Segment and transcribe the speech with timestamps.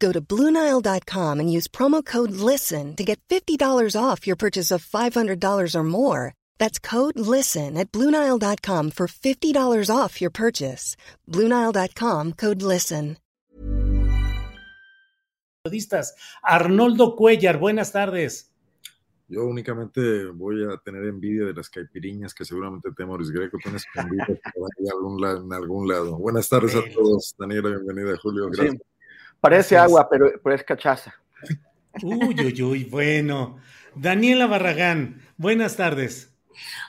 [0.00, 4.84] Go to Bluenile.com and use promo code LISTEN to get $50 off your purchase of
[4.84, 6.32] $500 or more.
[6.58, 10.96] That's code LISTEN at Bluenile.com for $50 off your purchase.
[11.28, 13.18] Bluenile.com code LISTEN.
[15.62, 18.50] Periodistas, Arnoldo Cuellar, buenas tardes.
[19.28, 24.26] Yo únicamente voy a tener envidia de las caipiriñas que seguramente Temoris Greco tiene escondidas
[24.26, 26.16] por ahí algún en algún lado.
[26.16, 27.34] Buenas tardes a todos.
[27.38, 28.16] Daniela, bienvenida.
[28.22, 28.72] Julio, gracias.
[28.72, 28.99] Sí.
[29.40, 31.14] Parece agua, pero, pero es cachaza.
[32.02, 33.58] Uy, uy, uy, bueno.
[33.94, 36.30] Daniela Barragán, buenas tardes.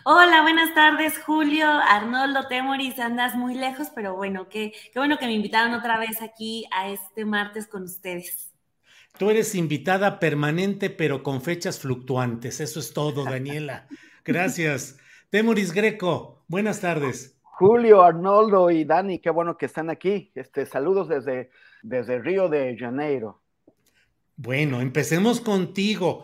[0.03, 5.27] Hola, buenas tardes, Julio, Arnoldo, Temoris, andas muy lejos, pero bueno, qué, qué bueno que
[5.27, 8.51] me invitaron otra vez aquí a este martes con ustedes.
[9.17, 12.59] Tú eres invitada permanente, pero con fechas fluctuantes.
[12.59, 13.87] Eso es todo, Daniela.
[14.25, 14.97] Gracias.
[15.29, 17.39] Temoris Greco, buenas tardes.
[17.43, 20.31] Julio, Arnoldo y Dani, qué bueno que están aquí.
[20.35, 21.51] Este, saludos desde
[21.83, 23.41] desde Río de Janeiro.
[24.35, 26.23] Bueno, empecemos contigo.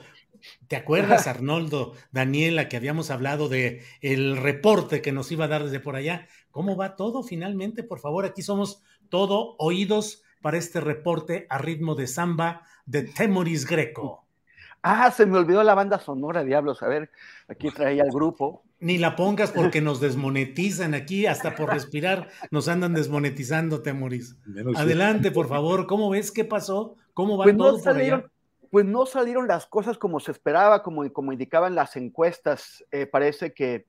[0.67, 5.63] ¿Te acuerdas, Arnoldo, Daniela, que habíamos hablado de el reporte que nos iba a dar
[5.63, 6.27] desde por allá?
[6.51, 7.83] ¿Cómo va todo finalmente?
[7.83, 13.65] Por favor, aquí somos todo oídos para este reporte a ritmo de samba de Temoris
[13.65, 14.26] Greco.
[14.81, 16.81] Ah, se me olvidó la banda sonora, diablos.
[16.83, 17.09] A ver,
[17.47, 18.63] aquí traía el grupo.
[18.79, 24.37] Ni la pongas porque nos desmonetizan aquí, hasta por respirar nos andan desmonetizando, Temoris.
[24.75, 25.87] Adelante, por favor.
[25.87, 26.95] ¿Cómo ves qué pasó?
[27.13, 28.69] ¿Cómo va pues todo no salieron, por allá?
[28.69, 32.85] Pues no salieron las cosas como se esperaba, como, como indicaban las encuestas.
[32.91, 33.87] Eh, parece que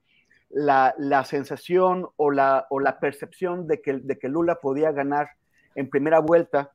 [0.48, 5.28] la, la sensación o la, o la percepción de que, de que Lula podía ganar
[5.74, 6.72] en primera vuelta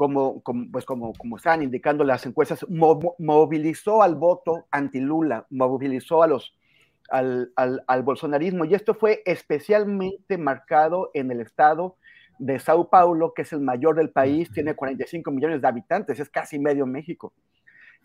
[0.00, 6.26] como, como, pues como, como están indicando las encuestas, movilizó al voto anti-Lula, movilizó a
[6.26, 6.56] los,
[7.10, 8.64] al, al, al, bolsonarismo.
[8.64, 11.98] Y esto fue especialmente marcado en el estado
[12.38, 16.30] de Sao Paulo, que es el mayor del país, tiene 45 millones de habitantes, es
[16.30, 17.34] casi medio México.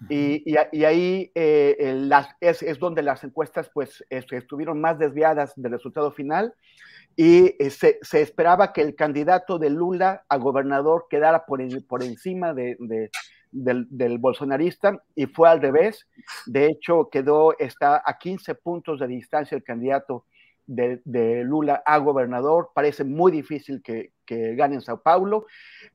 [0.09, 5.53] Y, y, y ahí eh, las, es, es, donde las encuestas pues, estuvieron más desviadas
[5.55, 6.53] del resultado final
[7.15, 12.75] y eh, se, esperaba que el candidato de Lula a gobernador quedara por, encima de,
[12.79, 13.09] de,
[13.51, 16.07] del, bolsonarista y fue al revés.
[16.45, 20.25] De hecho, quedó, está a 15 puntos de distancia el candidato
[20.67, 22.71] de, Lula a gobernador.
[22.73, 25.45] Parece muy difícil que, que gane en Sao Paulo.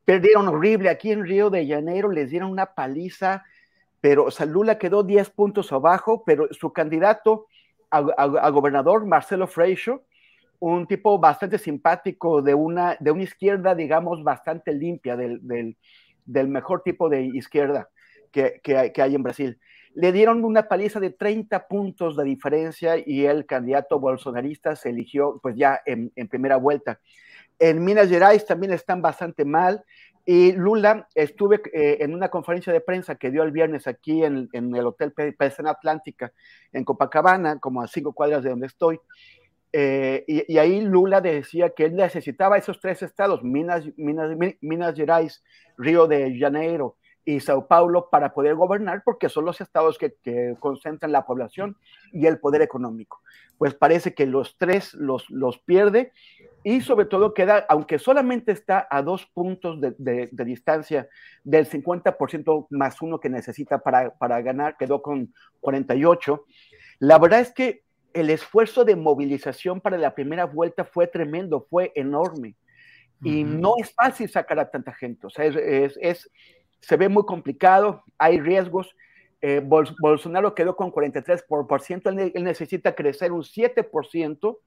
[0.06, 3.44] Perdieron horrible aquí en Río de Janeiro, les dieron una paliza,
[4.00, 7.46] pero o sea, Lula quedó 10 puntos abajo, pero su candidato
[7.90, 10.04] a, a, a gobernador, Marcelo Freixo,
[10.60, 15.40] un tipo bastante simpático, de una, de una izquierda, digamos, bastante limpia, del,
[16.24, 17.88] del, mejor tipo de izquierda
[18.30, 19.58] que, que, que, hay en Brasil.
[19.94, 25.40] Le dieron una paliza de 30 puntos de diferencia y el candidato bolsonarista se eligió
[25.42, 27.00] pues ya en, primera vuelta.
[27.58, 29.82] En Minas Gerais también están bastante mal.
[30.26, 34.48] Y Lula, estuve eh, en una conferencia de prensa que dio el viernes aquí en,
[34.52, 36.32] en el Hotel Pesana Atlántica,
[36.72, 39.00] en Copacabana, como a cinco cuadras de donde estoy,
[39.72, 45.44] eh, y, ahí Lula decía que él necesitaba esos tres estados, Minas, Minas, Minas Gerais,
[45.78, 51.12] Río de Janeiro y Sao Paulo, para poder gobernar, porque son los estados que, concentran
[51.12, 51.76] la población
[52.12, 53.20] y el poder económico.
[53.58, 56.12] Pues parece que los tres los, los pierde
[56.64, 61.08] y sobre todo queda, aunque solamente está a dos puntos de, de, de distancia
[61.44, 66.44] del 50% más uno que necesita para, para ganar, quedó con 48.
[66.98, 71.92] La verdad es que el esfuerzo de movilización para la primera vuelta fue tremendo, fue
[71.94, 72.56] enorme.
[73.22, 73.60] Y uh -huh.
[73.60, 75.26] no es fácil sacar a tanta gente.
[75.26, 76.30] O sea, es, es, es
[76.80, 78.96] se ve muy complicado, hay riesgos.
[79.42, 84.58] Eh, Bol Bolsonaro quedó con 43%, él, él, necesita crecer un 7%,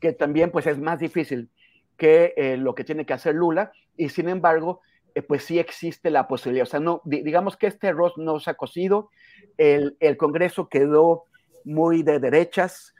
[0.00, 1.48] que también pues es más difícil
[1.96, 3.72] que eh, lo que tiene que hacer Lula.
[3.96, 4.80] Y sin embargo,
[5.26, 6.64] pues sí existe la posibilidad.
[6.64, 9.10] O sea, no, digamos que este arroz no se ha cocido,
[9.56, 11.24] el, el Congreso quedó
[11.68, 12.94] muy de derechas,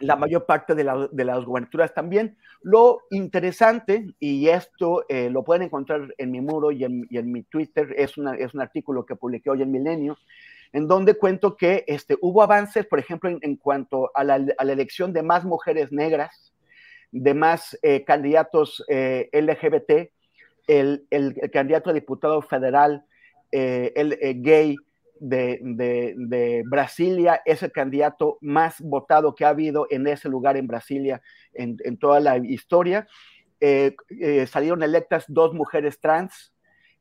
[0.00, 2.36] la mayor parte de, las gubernaturas también.
[2.62, 7.94] Lo interesante, y esto eh, lo pueden encontrar en mi muro y en, mi Twitter,
[7.96, 10.18] es, una, es un artículo que publiqué hoy en Milenio,
[10.72, 15.22] en donde cuento que este, hubo avances, por ejemplo, en, cuanto a la, elección de
[15.22, 16.52] más mujeres negras,
[17.10, 20.12] de más eh, candidatos eh, LGBT,
[20.66, 21.06] el,
[21.50, 23.06] candidato a diputado federal,
[23.50, 24.76] el gay,
[25.20, 31.22] de, Brasilia es el candidato más votado que ha habido en ese lugar en Brasilia
[31.52, 33.06] en, toda la historia.
[33.60, 36.52] Eh, eh, salieron electas dos mujeres trans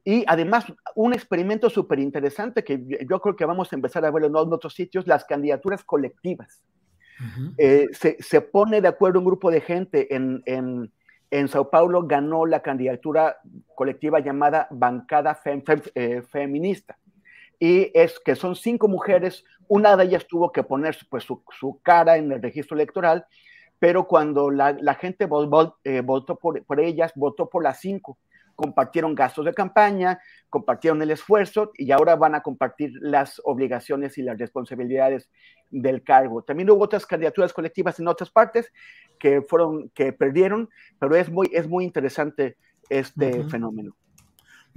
[0.04, 0.66] y además
[0.96, 4.74] un experimento súper interesante que yo creo que vamos a empezar a verlo en otros
[4.74, 6.64] sitios, las candidaturas colectivas.
[7.58, 12.62] Eh, se, pone de acuerdo un grupo de gente en, en, Sao Paulo, ganó la
[12.62, 13.38] candidatura
[13.76, 15.40] colectiva llamada Bancada
[16.30, 16.98] Feminista
[17.60, 22.18] y es que son cinco mujeres, una de ellas tuvo que poner pues, su, cara
[22.18, 23.26] en el registro electoral,
[23.80, 25.28] pero cuando la, gente
[25.84, 28.18] eh, votó por, por, ellas, votó por las cinco.
[28.56, 30.20] Compartieron gastos de campaña,
[30.50, 35.30] compartieron el esfuerzo y ahora van a compartir las obligaciones y las responsabilidades
[35.70, 36.42] del cargo.
[36.42, 38.72] También hubo otras candidaturas colectivas en otras partes
[39.20, 40.70] que fueron, que perdieron,
[41.00, 42.58] pero es muy, es muy interesante
[42.90, 43.96] este fenómeno.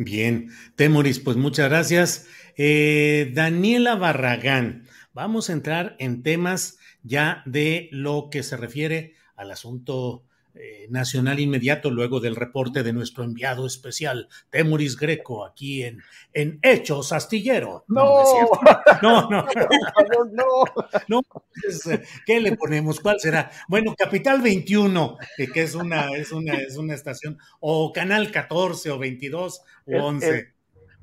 [0.03, 2.27] Bien, Temoris, pues muchas gracias.
[2.57, 9.51] Eh, Daniela Barragán, vamos a entrar en temas ya de lo que se refiere al
[9.51, 10.25] asunto
[10.55, 16.03] eh, nacional inmediato luego del reporte de nuestro enviado especial, Temuris Greco, aquí en,
[16.33, 17.85] en Hechos Astillero.
[17.87, 18.25] No,
[19.01, 19.49] no, no,
[20.33, 20.65] no,
[21.09, 21.23] no,
[21.91, 22.99] eh, ¿Qué le ponemos?
[23.01, 23.51] ¿Cuál será?
[23.69, 28.91] Bueno, Capital 21, eh, que es una, es, una, es una estación, o Canal 14
[28.91, 30.53] o 22 o 11.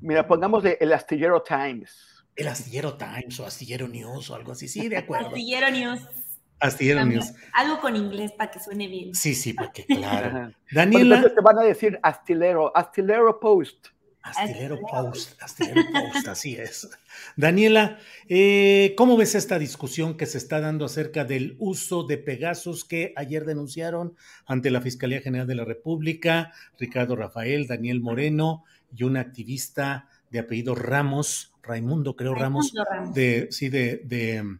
[0.00, 2.26] mira, pongamos el Astillero Times.
[2.36, 5.28] El Astillero Times o Astillero News o algo así, sí, de acuerdo.
[5.28, 6.27] Astillero News.
[6.60, 7.32] Astillero News.
[7.52, 9.14] Algo con inglés para que suene bien.
[9.14, 10.52] Sí, sí, porque claro.
[10.70, 11.16] Daniela.
[11.16, 13.88] Entonces te van a decir Astillero, Astillero Post.
[14.20, 15.82] Astillero Post, Astillero
[16.12, 16.88] Post, así es.
[17.36, 22.84] Daniela, eh, ¿cómo ves esta discusión que se está dando acerca del uso de Pegasus
[22.84, 24.16] que ayer denunciaron
[24.46, 28.64] ante la Fiscalía General de la República, Ricardo Rafael, Daniel Moreno
[28.94, 32.72] y un activista de apellido Ramos, Raimundo, creo Ramos,
[33.14, 34.58] de, sí, de, de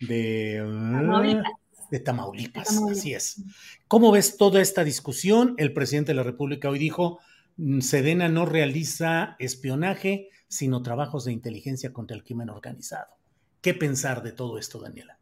[0.00, 1.52] de Tamaulipas.
[1.90, 3.42] De Tamaulipas, así es.
[3.88, 5.54] ¿Cómo ves toda esta discusión?
[5.58, 7.20] El presidente de la República hoy dijo,
[7.56, 13.14] mm, Sedena no realiza espionaje, sino trabajos de inteligencia contra el crimen organizado.
[13.60, 15.18] ¿Qué pensar de todo esto, Daniela?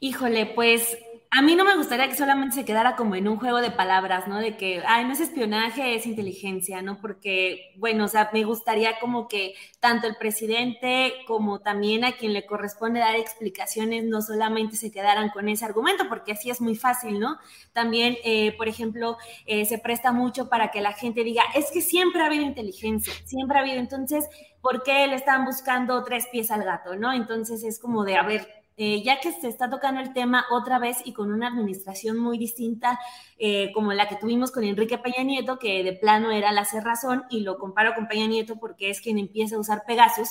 [0.00, 0.96] Híjole, pues
[1.36, 4.28] a mí no me gustaría que solamente se quedara como en un juego de palabras,
[4.28, 4.38] ¿no?
[4.38, 7.00] De que, ay, no es espionaje, es inteligencia, ¿no?
[7.00, 12.34] Porque, bueno, o sea, me gustaría como que tanto el presidente como también a quien
[12.34, 16.76] le corresponde dar explicaciones no solamente se quedaran con ese argumento, porque así es muy
[16.76, 17.36] fácil, ¿no?
[17.72, 21.80] También, eh, por ejemplo, eh, se presta mucho para que la gente diga, es que
[21.80, 24.24] siempre ha habido inteligencia, siempre ha habido, entonces,
[24.60, 27.12] ¿por qué le están buscando tres pies al gato, ¿no?
[27.12, 30.80] Entonces es como de, a ver, eh, ya que se está tocando el tema otra
[30.80, 32.98] vez y con una administración muy distinta
[33.38, 37.24] eh, como la que tuvimos con Enrique Peña Nieto, que de plano era la cerrazón,
[37.30, 40.30] y lo comparo con Peña Nieto porque es quien empieza a usar Pegasus,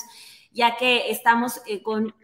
[0.52, 2.14] ya que estamos eh, con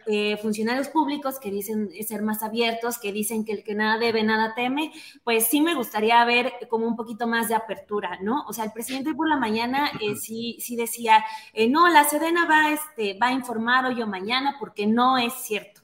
[0.41, 4.53] funcionarios públicos que dicen ser más abiertos, que dicen que el que nada debe, nada
[4.55, 4.93] teme,
[5.25, 8.45] pues sí me gustaría ver como un poquito más de apertura, ¿no?
[8.47, 9.91] O sea, el presidente por la mañana
[10.21, 11.25] sí, sí decía,
[11.69, 15.80] no, la Sedena va, este, va a informar hoy o mañana porque no es cierto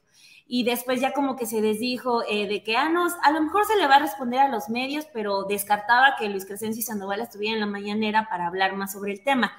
[0.47, 3.65] y después ya como que se desdijo eh, de que, ah, no, a lo mejor
[3.65, 7.19] se le va a responder a los medios, pero descartaba que Luis Crescencio y Sandoval
[7.19, 9.51] estuvieran en la mañanera para hablar más sobre el tema.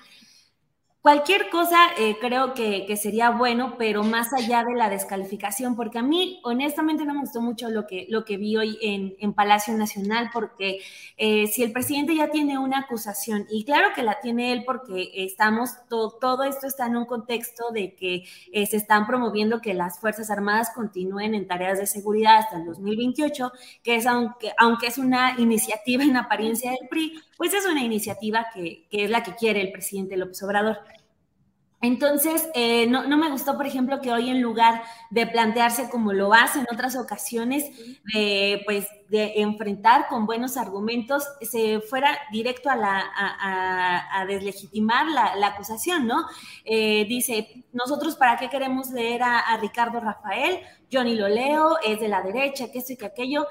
[1.00, 6.02] Cualquier cosa eh, creo que, sería bueno, pero más allá de la descalificación, porque a
[6.02, 10.30] mí honestamente no me gustó mucho lo que, lo que vi hoy en, Palacio Nacional,
[10.32, 10.80] porque
[11.16, 15.12] eh, si el presidente ya tiene una acusación, y claro que la tiene él porque
[15.14, 20.00] estamos, todo esto está en un contexto de que eh, se están promoviendo que las
[20.00, 23.52] Fuerzas Armadas continúen en tareas de seguridad hasta el 2028,
[23.84, 28.48] que es aunque, aunque es una iniciativa en apariencia del PRI, pues es una iniciativa
[28.52, 30.78] que, que es la que quiere el presidente López Obrador.
[31.80, 36.34] Entonces, eh, no, me gustó, por ejemplo, que hoy en lugar de plantearse como lo
[36.34, 37.70] hace en otras ocasiones,
[38.12, 45.46] de, pues, de enfrentar con buenos argumentos, se fuera directo a, la, a, deslegitimar la,
[45.46, 46.26] acusación, ¿no?
[46.64, 52.00] Eh, dice, nosotros para qué queremos leer a, Ricardo Rafael, yo ni lo leo, es
[52.00, 53.46] de la derecha, que esto y que aquello.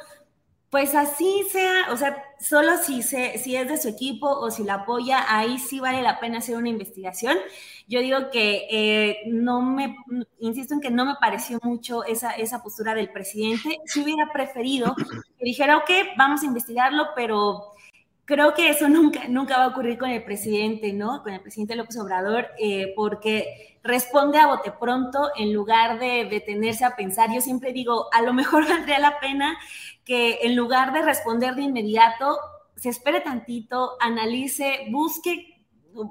[0.70, 4.64] Pues así sea, o sea, solo si, se, si es de su equipo o si
[4.64, 7.38] la apoya, ahí sí vale la pena hacer una investigación.
[7.88, 9.96] Yo digo que eh, no me,
[10.40, 13.80] insisto en que no me pareció mucho esa, esa postura del presidente.
[13.86, 14.94] Si hubiera preferido
[15.38, 17.72] que dijera, ok, vamos a investigarlo, pero
[18.26, 21.24] creo que eso nunca, nunca va a ocurrir con el presidente, ¿no?
[21.24, 26.86] Con el presidente López Obrador, eh, porque responde a bote pronto en lugar de detenerse
[26.86, 27.34] a pensar.
[27.34, 29.58] Yo siempre digo, a lo mejor valdría la pena
[30.03, 32.38] que en lugar de responder de inmediato,
[32.75, 35.57] se espere tantito, analice, busque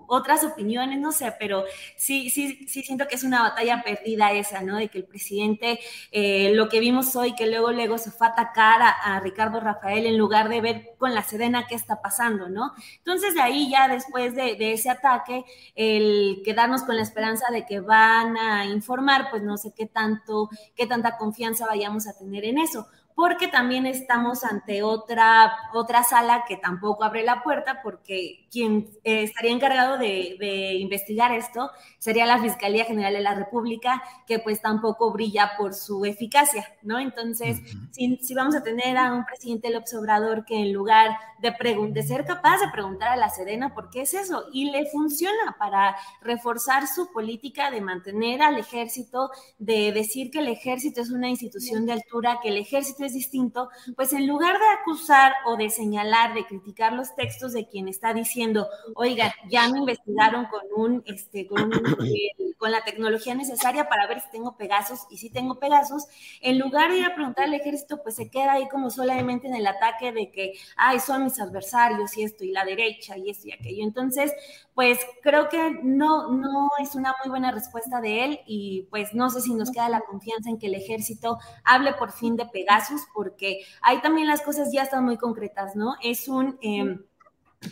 [0.06, 1.64] otras opiniones, no sé, pero
[1.96, 4.76] sí, sí, sí siento que es una batalla perdida esa, ¿no?
[4.76, 5.80] De que el presidente,
[6.12, 10.06] eh, lo que vimos hoy, que luego, luego se fue a atacar a, Ricardo Rafael
[10.06, 12.72] en lugar de ver con la Sedena qué está pasando, ¿no?
[12.98, 17.64] Entonces de ahí ya después de, de ese ataque, el quedarnos con la esperanza de
[17.64, 22.44] que van a informar, pues no sé qué tanto, qué tanta confianza vayamos a tener
[22.44, 28.46] en eso porque también estamos ante otra, otra sala que tampoco abre la puerta, porque
[28.52, 34.38] quien eh, estaría encargado de, investigar esto sería la Fiscalía General de la República, que
[34.38, 36.98] pues tampoco brilla por su eficacia, ¿no?
[36.98, 41.54] Entonces, si, vamos a tener a un presidente López Obrador que en lugar de,
[41.90, 45.56] de ser capaz de preguntar a la Sedena por qué es eso, y le funciona
[45.58, 51.30] para reforzar su política de mantener al ejército, de decir que el ejército es una
[51.30, 55.70] institución de altura, que el ejército es distinto, pues en lugar de acusar o de
[55.70, 61.02] señalar, de criticar los textos de quien está diciendo, oiga, ya me investigaron con un,
[61.06, 61.72] este, con,
[62.04, 66.04] eh, con la tecnología necesaria para ver si tengo Pegasus y si tengo Pegasus,
[66.40, 69.54] en lugar de ir a preguntar al ejército, pues se queda ahí como solamente en
[69.54, 73.48] el ataque de que, ay, son mis adversarios y esto y la derecha y esto
[73.48, 73.82] y aquello.
[73.82, 74.32] Entonces,
[74.74, 79.30] pues creo que no, no es una muy buena respuesta de él y pues no
[79.30, 82.95] sé si nos queda la confianza en que el ejército hable por fin de Pegasus,
[83.12, 85.94] porque ahí también las cosas ya están muy concretas, ¿no?
[86.02, 86.58] Es un...
[86.62, 87.04] Em,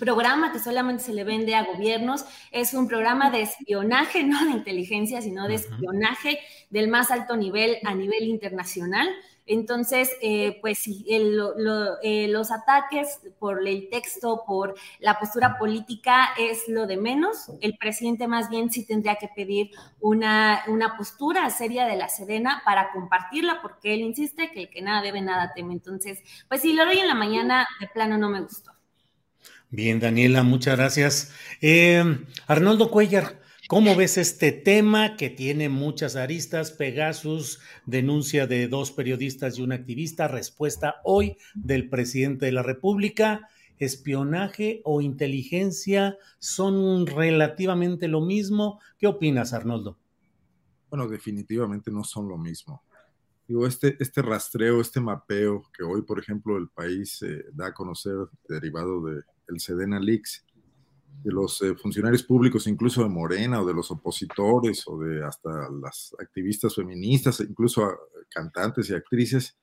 [0.00, 4.52] programa que solamente se le vende a gobiernos, es un programa de espionaje, no de
[4.52, 6.40] inteligencia, sino de espionaje
[6.70, 9.08] del más alto nivel a nivel internacional.
[9.46, 16.68] Entonces, eh, pues sí, eh, los ataques por el texto, por la postura política es
[16.68, 17.50] lo de menos.
[17.60, 19.70] El presidente más bien sí tendría que pedir
[20.00, 24.80] una, una postura seria de la Sedena para compartirla, porque él insiste que el que
[24.80, 25.74] nada debe, nada teme.
[25.74, 28.72] Entonces, pues si lo doy en la mañana, de plano no me gustó.
[29.68, 31.32] Bien, Daniela, muchas gracias.
[31.60, 32.02] Eh,
[32.46, 36.70] Arnoldo Cuellar, ¿cómo ves este tema que tiene muchas aristas?
[36.72, 43.48] Pegasus, denuncia de dos periodistas y un activista, respuesta hoy del presidente de la República.
[43.78, 48.80] ¿Espionaje o inteligencia son relativamente lo mismo?
[48.98, 49.98] ¿Qué opinas, Arnoldo?
[50.90, 52.82] Bueno, definitivamente no son lo mismo.
[53.48, 57.74] Digo, este, este rastreo, este mapeo que hoy, por ejemplo, el país eh, da a
[57.74, 58.14] conocer
[58.48, 60.43] derivado de el Sedena Leaks,
[61.22, 65.68] de los eh, funcionarios públicos, incluso de Morena o de los opositores o de hasta
[65.70, 67.88] las activistas feministas, incluso
[68.28, 69.56] cantantes y actrices,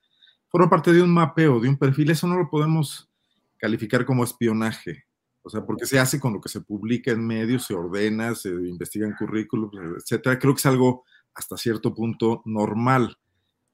[0.49, 2.11] forma parte de un mapeo, de un perfil.
[2.11, 3.09] Eso no lo podemos
[3.57, 5.05] calificar como espionaje,
[5.43, 8.49] o sea, porque se hace con lo que se publica en medios, se ordena, se
[8.49, 10.39] investigan currículums, etcétera.
[10.39, 11.03] Creo que es algo
[11.33, 13.17] hasta cierto punto normal.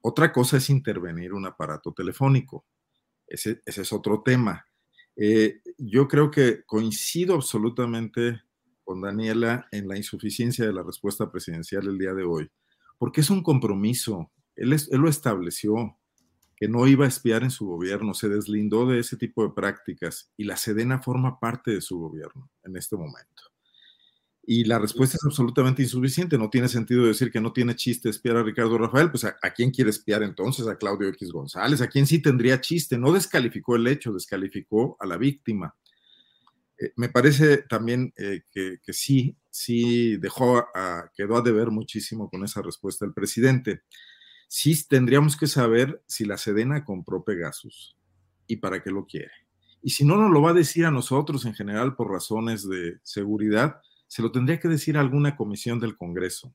[0.00, 2.64] Otra cosa es intervenir un aparato telefónico.
[3.26, 4.67] Ese, ese es otro tema.
[5.20, 8.40] Eh, yo creo que coincido absolutamente
[8.84, 12.48] con Daniela en la insuficiencia de la respuesta presidencial el día de hoy,
[12.98, 14.30] porque es un compromiso.
[14.54, 15.98] Él, él lo estableció,
[16.56, 20.32] que no iba a espiar en su gobierno, se deslindó de ese tipo de prácticas
[20.36, 23.47] y la Sedena forma parte de su gobierno en este momento.
[24.50, 26.38] Y la respuesta es absolutamente insuficiente.
[26.38, 29.10] No tiene sentido decir que no tiene chiste espiar a Ricardo Rafael.
[29.10, 30.66] Pues a, quién quiere espiar entonces?
[30.66, 31.82] A Claudio X González.
[31.82, 32.96] ¿A quién sí tendría chiste?
[32.96, 35.76] No descalificó el hecho, descalificó a la víctima.
[36.78, 42.42] Eh, me parece también eh, que, sí, sí dejó, a, quedó a deber muchísimo con
[42.42, 43.82] esa respuesta del presidente.
[44.48, 47.98] Sí tendríamos que saber si la Sedena compró Pegasus
[48.46, 49.32] y para qué lo quiere.
[49.82, 52.96] Y si no nos lo va a decir a nosotros en general por razones de
[53.02, 56.52] seguridad, se lo tendría que decir a alguna comisión del Congreso.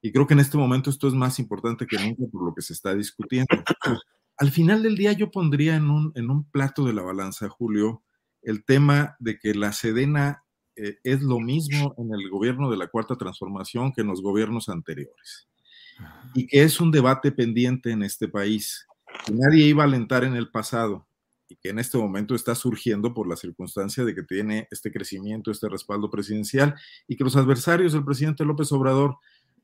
[0.00, 2.62] Y creo que en este momento esto es más importante que nunca por lo que
[2.62, 3.48] se está discutiendo.
[4.36, 8.02] Al final del día yo pondría en un, en un plato de la balanza, Julio,
[8.42, 10.44] el tema de que la Sedena
[10.76, 14.68] eh, es lo mismo en el gobierno de la Cuarta Transformación que en los gobiernos
[14.68, 15.48] anteriores.
[16.34, 18.86] Y que es un debate pendiente en este país,
[19.24, 21.06] que nadie iba a alentar en el pasado,
[21.60, 25.68] que en este momento está surgiendo por la circunstancia de que tiene este crecimiento, este
[25.68, 26.74] respaldo presidencial
[27.08, 29.16] y que los adversarios del presidente López Obrador,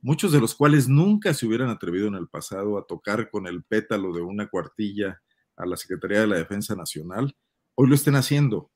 [0.02, 3.62] muchos de los cuales nunca se hubieran atrevido en el pasado a tocar con el
[3.62, 5.20] pétalo de una cuartilla
[5.56, 7.36] a la Secretaría de la Defensa Nacional,
[7.74, 8.70] hoy lo estén haciendo.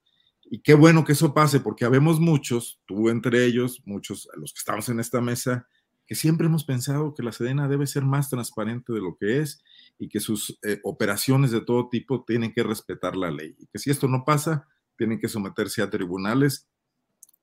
[0.44, 4.58] Y qué bueno que eso pase, porque habemos muchos, tú entre ellos, muchos, los que
[4.58, 5.66] estamos en esta mesa,
[6.06, 9.62] que siempre hemos pensado que la Sedena debe ser más transparente de lo que es
[9.98, 13.56] y que sus eh, operaciones de todo tipo tienen que respetar la ley.
[13.58, 16.68] Y que si esto no pasa, tienen que someterse a tribunales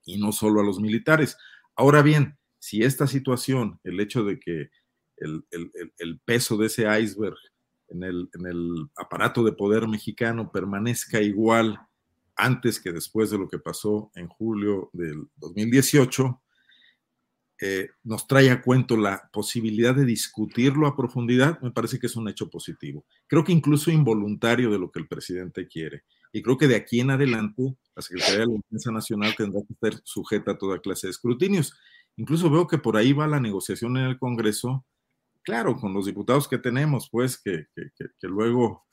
[0.05, 1.37] y no solo a los militares.
[1.75, 4.69] Ahora bien, si esta situación, el hecho de que
[5.17, 5.43] el,
[5.99, 7.37] el, peso de ese iceberg
[7.89, 11.79] en el, en el aparato de poder mexicano permanezca igual
[12.35, 16.41] antes que después de lo que pasó en julio del 2018,
[17.63, 22.15] eh, nos trae a cuento la posibilidad de discutirlo a profundidad, me parece que es
[22.15, 23.05] un hecho positivo.
[23.27, 26.03] Creo que incluso involuntario de lo que el presidente quiere.
[26.33, 29.73] Y creo que de aquí en adelante la Secretaría de la Defensa Nacional tendrá que
[29.73, 31.77] estar sujeta a toda clase de escrutinios.
[32.17, 34.83] Incluso veo que por ahí va la negociación en el Congreso,
[35.43, 37.67] claro, con los diputados que tenemos, pues, que,
[38.23, 38.87] luego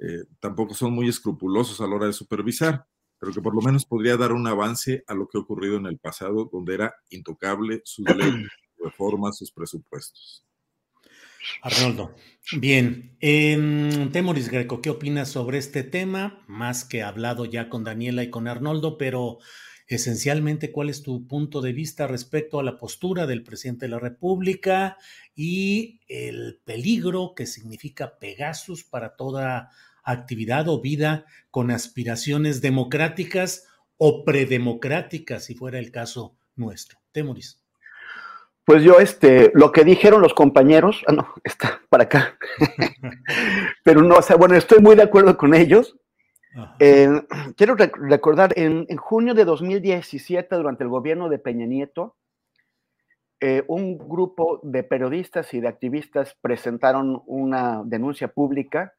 [0.00, 2.86] eh, tampoco son muy escrupulosos a la hora de supervisar
[3.22, 5.86] pero que por lo menos podría dar un avance a lo que ha ocurrido en
[5.86, 10.44] el pasado, donde era intocable sus leyes, sus reformas, sus presupuestos.
[11.62, 12.16] Arnoldo,
[12.58, 13.16] bien.
[13.20, 16.42] Eh, Temoris Greco, ¿qué opinas sobre este tema?
[16.48, 19.38] Más que hablado ya con Daniela y con Arnoldo, pero
[19.86, 24.00] esencialmente, ¿cuál es tu punto de vista respecto a la postura del presidente de la
[24.00, 24.96] República
[25.36, 29.70] y el peligro que significa Pegasus para toda
[30.02, 33.66] actividad o vida con aspiraciones democráticas
[33.96, 36.98] o predemocráticas, si fuera el caso nuestro.
[37.12, 37.62] Temoris.
[38.64, 42.38] Pues yo, este, lo que dijeron los compañeros, ah, no, está para acá,
[43.84, 45.96] pero no, o sea, bueno, estoy muy de acuerdo con ellos.
[46.78, 47.08] Eh,
[47.56, 52.16] quiero recordar, en, junio de 2017, durante el gobierno de Peña Nieto,
[53.40, 58.92] eh, un grupo de periodistas y de activistas presentaron una denuncia pública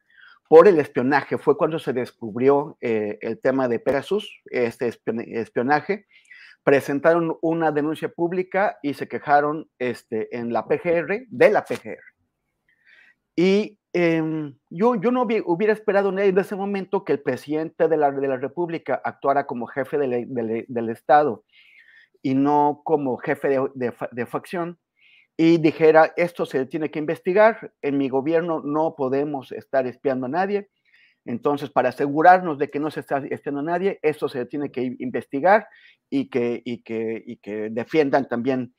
[0.48, 1.38] por el espionaje.
[1.38, 6.06] Fue cuando se descubrió eh, el tema de Pegasus, este espionaje.
[6.62, 12.00] Presentaron una denuncia pública y se quejaron este, en la PGR, de la PGR.
[13.36, 18.10] Y em, yo, yo no hubiera esperado en ese momento que el presidente de la,
[18.10, 21.44] de la República actuara como jefe del Estado
[22.22, 24.78] y no como jefe de, de facción
[25.36, 30.28] y dijera, esto se tiene que investigar, en mi gobierno no podemos estar espiando a
[30.28, 30.70] nadie,
[31.24, 34.94] entonces para asegurarnos de que no se está espiando a nadie, esto se tiene que
[34.98, 35.66] investigar
[36.10, 38.74] y que, y que, que defiendan también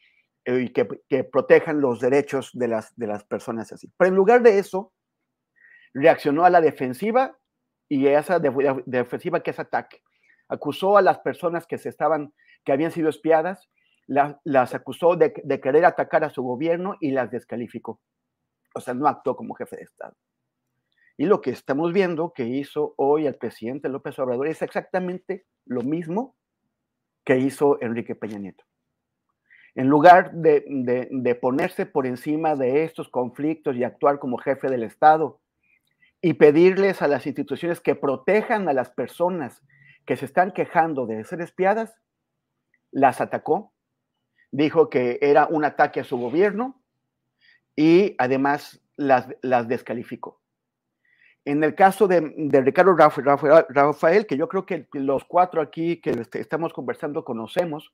[0.45, 3.91] eh, y que, que, protejan los derechos de las, de las personas así.
[3.97, 4.93] Pero en lugar de eso,
[5.93, 7.37] reaccionó a la defensiva
[7.89, 10.01] y esa defensiva que es ataque.
[10.47, 13.69] Acusó a las personas que se estaban, que habían sido espiadas,
[14.07, 17.99] las acusó de, querer atacar a su gobierno y las descalificó.
[18.73, 20.15] O sea, no actuó como jefe de Estado.
[21.17, 25.81] Y lo que estamos viendo que hizo hoy el presidente López Obrador es exactamente lo
[25.81, 26.35] mismo
[27.23, 28.65] que hizo Enrique Peña Nieto.
[29.75, 30.63] En lugar de,
[31.09, 35.39] de ponerse por encima de estos conflictos y actuar como jefe del Estado
[36.21, 39.61] y pedirles a las instituciones que protejan a las personas
[40.05, 41.95] que se están quejando de ser espiadas,
[42.91, 43.74] las atacó
[44.55, 46.81] dijo que era un ataque a su gobierno
[47.75, 50.39] y además las, las descalificó.
[51.43, 52.21] En el caso de,
[52.61, 57.93] Ricardo Rafael, que yo creo que los cuatro aquí que este, estamos conversando conocemos,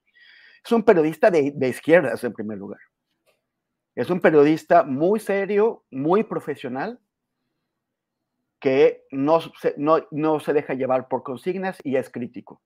[0.64, 2.80] es un periodista de, de izquierdas en primer lugar.
[3.96, 7.00] Es un periodista muy serio, muy profesional,
[8.60, 9.40] que no
[9.78, 12.62] no, no se deja llevar por consignas y es crítico.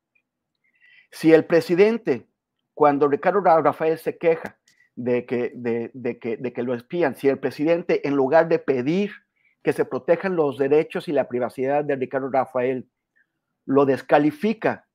[1.12, 2.28] Si el presidente
[2.76, 4.58] cuando Ricardo Rafael se queja
[4.96, 9.12] de que, de, que, de que lo espían, si el presidente, en lugar de pedir
[9.64, 12.88] que se protejan los derechos y la privacidad de Ricardo Rafael,
[13.66, 14.86] lo descalifica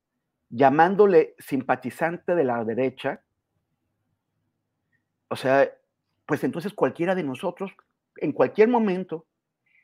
[0.50, 3.22] llamándole simpatizante de la derecha,
[5.28, 5.72] o sea,
[6.26, 7.72] pues entonces cualquiera de nosotros,
[8.16, 9.26] en cualquier momento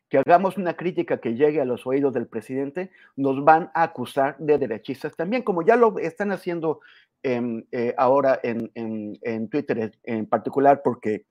[0.08, 4.36] que hagamos una crítica que llegue a los oídos del presidente, nos van a acusar
[4.38, 6.80] de derechistas también, como ya lo están haciendo
[7.22, 11.26] eh, ahora en, en, Twitter en particular porque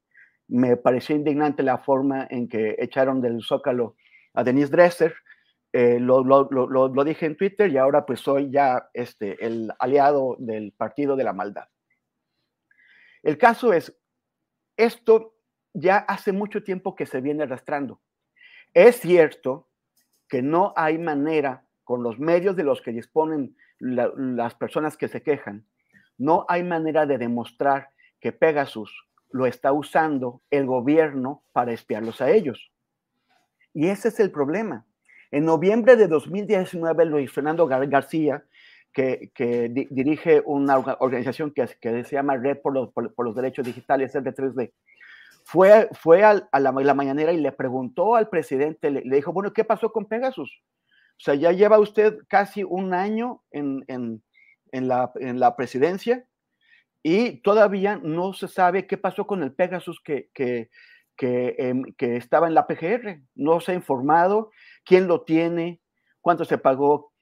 [0.47, 3.95] me pareció indignante la forma en que echaron del zócalo
[4.33, 5.13] a Denise Dresser.
[5.71, 9.71] Eh, lo, lo, lo, lo, dije en Twitter y ahora pues soy ya este, el
[9.79, 11.67] aliado del Partido de la Maldad.
[13.23, 13.97] El caso es,
[14.77, 15.35] esto
[15.73, 18.01] ya hace mucho tiempo que se viene arrastrando.
[18.75, 19.69] Es cierto
[20.27, 25.23] que no hay manera, con los medios de los que disponen las personas que se
[25.23, 25.65] quejan,
[26.17, 28.91] no hay manera de demostrar que Pegasus
[29.31, 32.69] lo está usando el gobierno para espiarlos a ellos.
[33.73, 34.85] Y ese es el problema.
[35.31, 38.43] En noviembre de 2019, Luis Fernando García,
[38.91, 39.31] que,
[39.89, 44.73] dirige una organización que, se llama Red por los, Derechos Digitales, de 3 d
[45.47, 49.91] fue, fue a, la, mañanera y le preguntó al presidente, le, dijo, bueno, ¿qué pasó
[49.91, 50.49] con Pegasus?
[50.49, 54.23] O sea, ya lleva usted casi un año en,
[54.71, 56.25] la, presidencia
[57.03, 60.69] y todavía no se sabe qué pasó con el Pegasus que, que,
[61.19, 63.21] em, que, estaba en la PGR.
[63.35, 64.49] No se ha informado
[64.83, 65.79] quién lo tiene,
[66.21, 67.13] cuánto se pagó,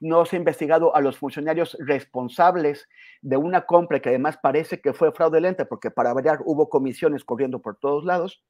[0.00, 2.88] no se ha investigado a los funcionarios responsables
[3.20, 7.60] de una compra que además parece que fue fraudulenta, porque para variar hubo comisiones corriendo
[7.60, 8.44] por todos lados,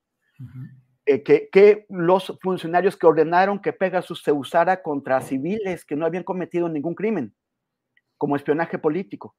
[1.07, 6.25] eh, que, los funcionarios que ordenaron que Pegasus se usara contra civiles que no habían
[6.25, 7.35] cometido ningún crimen,
[8.19, 9.35] como espionaje político.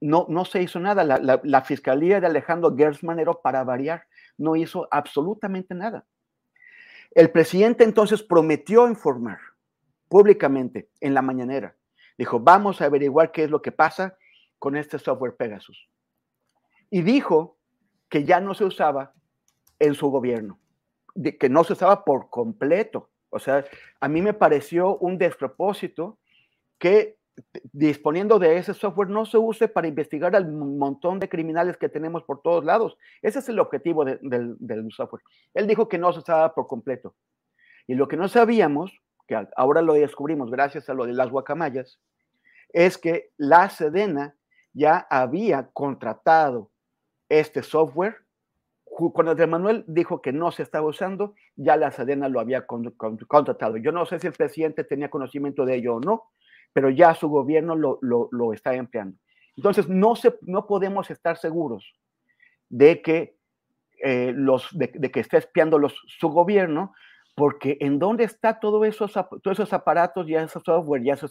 [0.00, 1.04] No, no se hizo nada.
[1.04, 4.04] La, fiscalía de Alejandro Gersmanero, para variar,
[4.38, 6.06] no hizo absolutamente nada.
[7.10, 9.38] El presidente entonces prometió informar
[10.10, 11.76] públicamente en la mañanera.
[12.18, 14.18] Dijo, vamos a averiguar qué es lo que pasa
[14.58, 15.88] con este software Pegasus.
[16.90, 17.56] Y dijo
[18.10, 19.14] que ya no se usaba
[19.78, 20.58] en su gobierno,
[21.14, 23.08] de que no se usaba por completo.
[23.30, 23.64] O sea,
[24.00, 26.18] a mí me pareció un despropósito
[26.76, 27.16] que
[27.72, 32.24] disponiendo de ese software no se use para investigar al montón de criminales que tenemos
[32.24, 32.98] por todos lados.
[33.22, 35.22] Ese es el objetivo del software.
[35.54, 37.14] Él dijo que no se usaba por completo.
[37.86, 39.00] Y lo que no sabíamos
[39.56, 42.00] ahora lo descubrimos gracias a lo de las guacamayas,
[42.72, 44.36] es que la Sedena
[44.72, 46.70] ya había contratado
[47.28, 48.16] este software.
[48.84, 53.76] Cuando Andrés Manuel dijo que no se estaba usando, ya la Sedena lo había contratado.
[53.78, 56.24] Yo no sé si el presidente tenía conocimiento de ello o no,
[56.72, 59.16] pero ya su gobierno lo, lo, está empleando.
[59.56, 61.94] Entonces, no, se, no podemos estar seguros
[62.68, 63.36] de que,
[64.02, 66.92] eh, los, de, que esté espiando los, su gobierno,
[67.40, 71.30] porque en dónde está todo esos, todos esos aparatos y esos software y esos,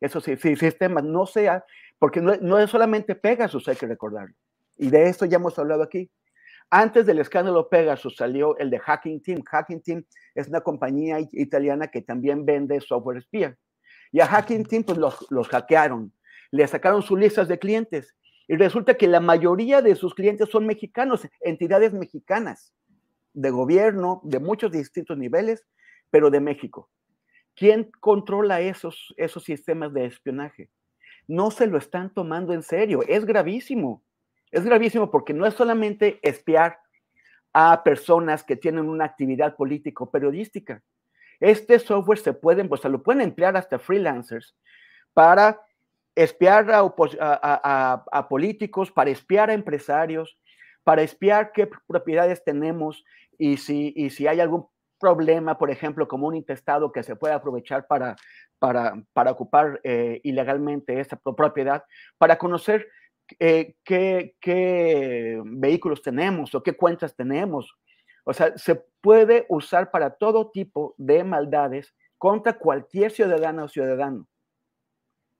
[0.00, 1.64] esos sistemas, no sea,
[2.00, 4.34] porque no, es solamente Pegasus, hay que recordarlo.
[4.76, 6.10] Y de esto ya hemos hablado aquí.
[6.68, 9.42] Antes del escándalo Pegasus salió el de Hacking Team.
[9.44, 13.56] Hacking Team es una compañía italiana que también vende software espía.
[14.10, 16.12] Y a Hacking Team pues los, los hackearon,
[16.50, 18.16] le sacaron sus listas de clientes
[18.48, 22.74] y resulta que la mayoría de sus clientes son mexicanos, entidades mexicanas
[23.34, 25.66] de gobierno, de muchos distintos niveles,
[26.10, 26.88] pero de México.
[27.54, 30.70] ¿Quién controla esos, esos sistemas de espionaje?
[31.28, 33.02] No se lo están tomando en serio.
[33.06, 34.02] Es gravísimo.
[34.50, 36.78] Es gravísimo porque no es solamente espiar
[37.52, 40.82] a personas que tienen una actividad político-periodística.
[41.40, 44.56] Este software se puede, pues se lo pueden emplear hasta freelancers
[45.12, 45.60] para
[46.14, 50.38] espiar a, a, políticos, para espiar a empresarios,
[50.84, 53.04] para espiar qué propiedades tenemos
[53.38, 54.66] y si, y si hay algún
[55.00, 58.16] problema, por ejemplo, como un intestado que se puede aprovechar para,
[58.58, 61.84] para, para ocupar eh, ilegalmente esa propiedad,
[62.18, 62.88] para conocer
[63.26, 63.76] qué,
[64.40, 67.74] qué, vehículos tenemos o qué cuentas tenemos.
[68.24, 74.28] O sea, se puede usar para todo tipo de maldades contra cualquier ciudadana o ciudadano.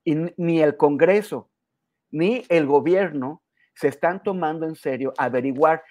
[0.05, 1.51] Y ni el Congreso
[2.11, 3.43] ni el gobierno
[3.75, 5.83] se están tomando en serio averiguar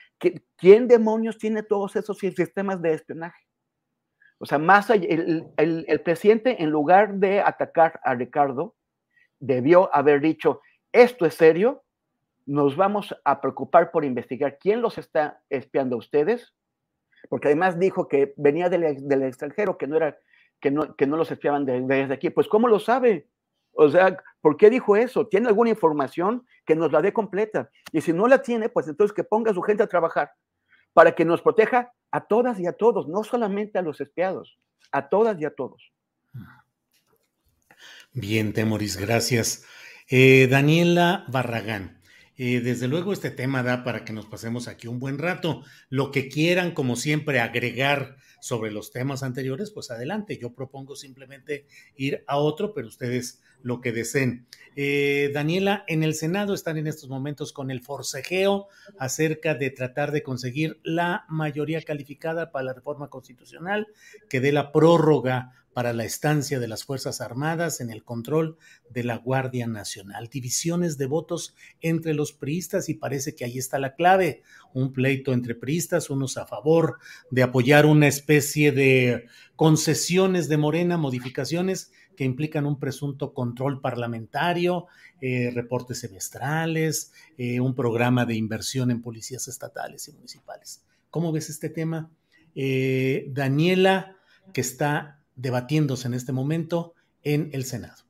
[0.58, 3.44] quién demonios tiene todos esos sistemas de espionaje.
[4.40, 8.76] O sea, más el, el, presidente, en lugar de atacar a Ricardo,
[9.40, 11.84] debió haber dicho, esto es serio,
[12.46, 16.54] nos vamos a preocupar por investigar quién los está espiando a ustedes,
[17.30, 20.18] porque además dijo que venía del, del extranjero, que no, era,
[20.60, 22.30] que, no, que no los espiaban desde aquí.
[22.30, 23.28] Pues, ¿cómo lo sabe?
[23.74, 25.28] O sea, ¿por qué dijo eso?
[25.28, 27.70] ¿Tiene alguna información que nos la dé completa?
[27.92, 30.32] Y si no la tiene, pues entonces que ponga a su gente a trabajar
[30.94, 34.60] para que nos proteja a todas y a todos, no solamente a los espiados,
[34.92, 35.92] a todas y a todos.
[38.14, 39.66] Bien, Temoris, gracias.
[40.08, 42.00] Eh, Daniela Barragán.
[42.36, 45.64] Eh, desde luego este tema da para que nos pasemos aquí un buen rato.
[45.90, 50.38] Lo que quieran, como siempre, agregar sobre los temas anteriores, pues adelante.
[50.38, 54.48] Yo propongo simplemente ir a otro, pero ustedes lo que deseen.
[54.76, 58.68] Eh, Daniela, en el Senado están en estos momentos con el forcejeo
[59.00, 63.88] acerca de tratar de conseguir la mayoría calificada para la reforma constitucional
[64.28, 68.58] que dé la prórroga para la estancia de las Fuerzas Armadas en el control
[68.90, 70.30] de la Guardia Nacional.
[70.30, 74.44] Divisiones de votos entre los priistas y parece que ahí está la clave.
[74.74, 77.00] Un pleito entre priistas, unos a favor
[77.32, 84.88] de apoyar una especie de concesiones de Morena, modificaciones que implican un presunto control parlamentario,
[85.22, 90.84] eh, reportes semestrales, eh, un programa de inversión en policías estatales y municipales.
[91.10, 92.12] ¿Cómo ves este tema?
[92.56, 94.18] Eh, Daniela,
[94.54, 96.94] que está debatiéndose en este momento
[97.24, 98.04] en el Senado?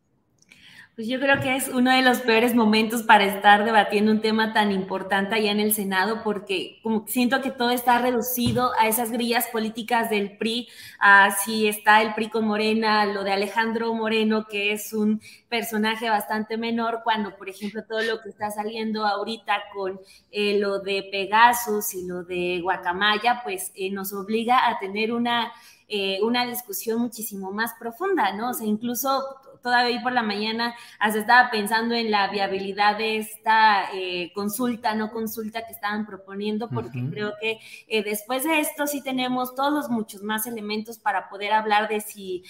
[0.96, 4.54] Pues yo creo que es uno de los peores momentos para estar debatiendo un tema
[4.54, 9.12] tan importante allá en el Senado, porque como siento que todo está reducido a esas
[9.12, 10.68] grillas políticas del PRI,
[11.00, 16.12] a si está el PRI con Morena, lo de Alejandro Moreno, que es un personaje
[16.12, 21.10] bastante menor, cuando por ejemplo todo lo que está saliendo ahorita con eh, lo de
[21.12, 25.52] Pegasus y lo de Guacamaya, pues eh, nos obliga a tener una
[25.96, 28.50] eh, una discusión muchísimo más profunda, ¿no?
[28.50, 29.24] O sea, incluso
[29.62, 34.96] todavía hoy por la mañana hasta estaba pensando en la viabilidad de esta eh, consulta,
[34.96, 39.88] no consulta que estaban proponiendo, porque creo que eh, después de esto sí tenemos todos
[39.92, 42.44] muchos más elementos para poder hablar de si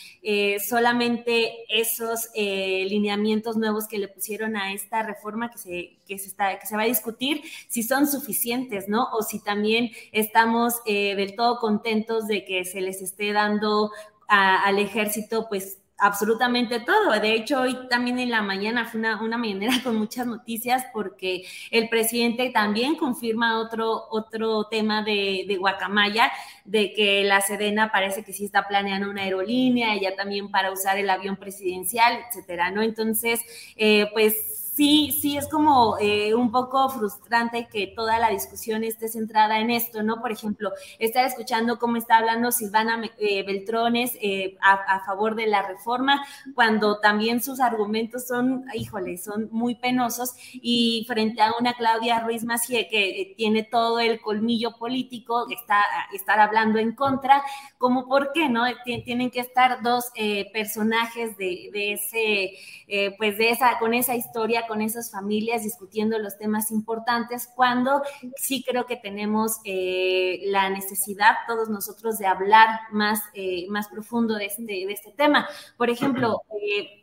[0.65, 6.60] solamente esos lineamientos nuevos que le pusieron a esta reforma que se, que se, está,
[6.60, 9.08] que se va a discutir, si son suficientes, ¿no?
[9.13, 13.92] O si también estamos del todo contentos de que se les esté dando
[14.28, 17.12] al ejército, pues absolutamente todo.
[17.20, 21.44] De hecho, hoy también en la mañana fue una, una, mañanera con muchas noticias porque
[21.72, 26.32] el presidente también confirma otro, otro tema de, de, Guacamaya,
[26.66, 30.98] de que la Sedena parece que sí está planeando una aerolínea, ella también para usar
[30.98, 32.82] el avión presidencial, etcétera, ¿no?
[32.82, 33.39] Entonces,
[33.78, 39.08] eh, pues sí, sí es como eh, un poco frustrante que toda la discusión esté
[39.08, 40.20] centrada en esto, ¿no?
[40.20, 45.62] Por ejemplo, estar escuchando cómo está hablando Silvana eh, Beltrones eh, a, favor de la
[45.68, 52.20] reforma, cuando también sus argumentos son, híjole, son muy penosos, y frente a una Claudia
[52.20, 55.84] Ruiz Macié que tiene todo el colmillo político, está
[56.14, 57.44] estar hablando en contra,
[57.78, 58.64] como por qué, ¿no?
[58.84, 60.06] Tienen que estar dos
[60.54, 66.71] personajes de ese, pues de esa, con esa historia con esas familias discutiendo los temas
[66.71, 68.02] importantes, cuando
[68.36, 74.36] sí creo que tenemos eh, la necesidad todos nosotros de hablar más, eh, más profundo
[74.36, 75.47] de este, este tema.
[75.78, 77.02] Por ejemplo, eh,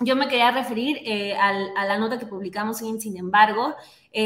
[0.00, 1.00] yo me quería referir
[1.40, 3.74] a la nota que publicamos en Sin embargo,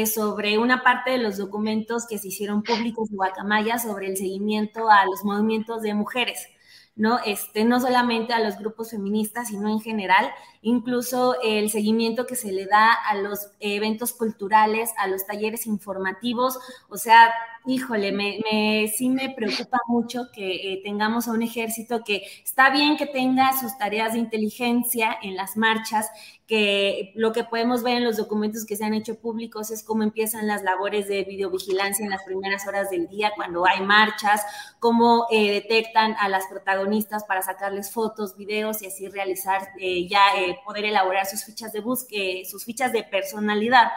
[0.05, 4.89] sobre una parte de los documentos que se hicieron públicos en Guacamaya sobre el seguimiento
[4.89, 6.47] a los movimientos de mujeres.
[6.95, 7.19] ¿no?
[7.25, 10.29] Este, no solamente a los grupos feministas, sino en general,
[10.61, 16.59] incluso el seguimiento que se le da a los eventos culturales, a los talleres informativos,
[16.89, 17.33] o sea,
[17.65, 22.97] híjole, me, sí me preocupa mucho que eh, tengamos a un ejército que está bien
[22.97, 26.09] que tenga sus tareas de inteligencia en las marchas,
[26.47, 30.03] que lo que podemos ver en los documentos que se han hecho públicos es cómo
[30.03, 34.41] empiezan las labores de videovigilancia en las primeras horas del día cuando hay marchas,
[34.79, 40.21] cómo eh, detectan a las protagonistas para sacarles fotos, videos y así realizar eh, ya
[40.65, 43.91] poder elaborar sus fichas de búsqueda, sus fichas de personalidad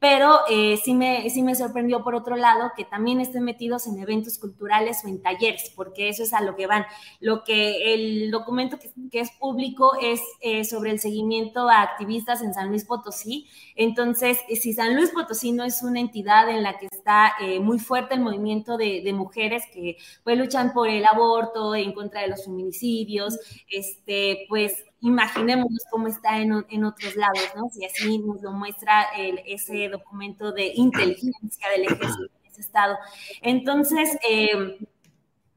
[0.00, 3.98] pero eh, sí, me, sí me sorprendió por otro lado que también estén metidos en
[3.98, 6.86] eventos culturales o en talleres, porque eso es a lo que van.
[7.20, 12.54] Lo que el documento que, es público es eh, sobre el seguimiento a activistas en
[12.54, 13.46] San Luis Potosí.
[13.76, 17.78] Entonces, eh, si San Luis Potosí no es una entidad en la que está muy
[17.78, 22.28] fuerte el movimiento de, de, mujeres que pues luchan por el aborto, en contra de
[22.28, 26.52] los feminicidios, este, pues imaginémonos cómo está en,
[26.84, 27.68] otros lados, ¿no?
[27.70, 29.06] Si así nos lo muestra
[29.46, 32.98] ese documento de inteligencia del ejército en ese estado.
[33.42, 34.78] Entonces, eh,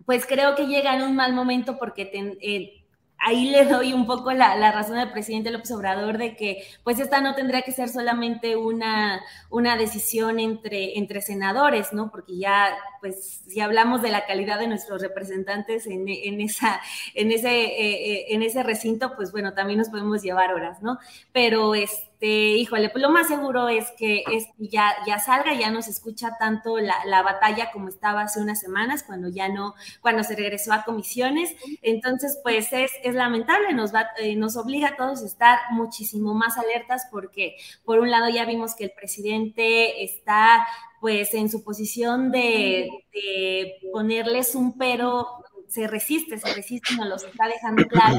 [0.06, 2.10] pues creo que llega en un mal momento porque
[2.41, 2.83] eh,
[3.26, 7.22] ahí le doy un poco la, razón al presidente López Obrador de que pues esta
[7.22, 12.12] no tendría que ser solamente una, una decisión entre, entre senadores, ¿no?
[12.12, 16.08] Porque ya, pues, si hablamos de la calidad de nuestros representantes en,
[16.42, 16.82] esa,
[17.16, 21.00] en, ese, eh, eh, en ese recinto, pues bueno, también nos podemos llevar horas, ¿no?
[21.32, 24.24] Pero este este, híjole, pues lo más seguro es que
[24.58, 29.04] ya, ya salga, ya no se escucha tanto la, batalla como estaba hace unas semanas,
[29.04, 31.54] cuando ya no, cuando se regresó a comisiones.
[31.82, 36.58] Entonces, pues es, lamentable, nos, va, eh, nos obliga a todos a estar muchísimo más
[36.58, 40.66] alertas porque, por un lado, ya vimos que el presidente está
[41.02, 45.28] pues en su posición de, de ponerles un pero,
[45.68, 48.18] se resiste, se resiste, nos los está dejando claro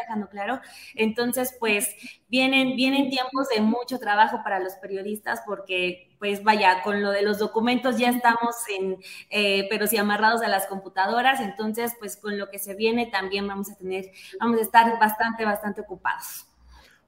[0.00, 0.60] dejando claro.
[0.94, 1.94] Entonces, pues
[2.28, 7.22] vienen, vienen tiempos de mucho trabajo para los periodistas porque, pues vaya, con lo de
[7.22, 8.96] los documentos ya estamos en,
[9.30, 13.46] eh, pero si amarrados a las computadoras, entonces, pues con lo que se viene también
[13.46, 16.46] vamos a tener, vamos a estar bastante, bastante ocupados.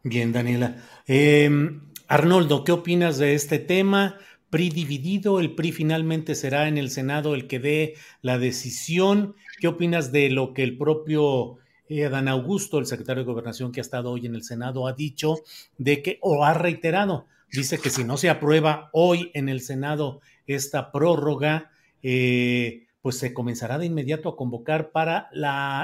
[0.02, 0.76] Bien, Daniela.
[1.06, 4.18] Em, Arnoldo, ¿qué opinas de este tema?
[4.50, 9.34] PRI dividido, el PRI finalmente será en el Senado el que dé la decisión.
[9.58, 13.82] ¿Qué opinas de lo que el propio Dan Augusto, el secretario de Gobernación que ha
[13.82, 15.36] estado hoy en el Senado, ha dicho
[15.78, 20.20] de que, o ha reiterado, dice que si no se aprueba hoy en el Senado
[20.46, 21.70] esta prórroga,
[22.02, 25.28] eh, pues se comenzará de inmediato a convocar para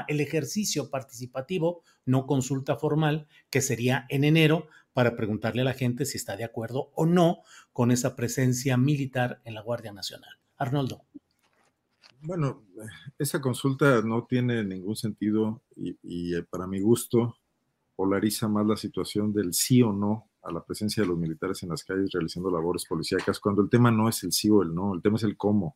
[0.07, 6.05] el ejercicio participativo, no consulta formal, que sería en enero, para preguntarle a la gente
[6.05, 10.31] si está de acuerdo o no con esa presencia militar en la Guardia Nacional.
[10.57, 11.05] Arnoldo.
[12.23, 12.63] Bueno,
[13.17, 17.35] esa consulta no tiene ningún sentido y, eh, para mi gusto
[17.95, 21.69] polariza más la situación del sí o no a la presencia de los militares en
[21.69, 24.93] las calles realizando labores policíacas, cuando el tema no es el sí o el no,
[24.93, 25.75] el tema es el cómo.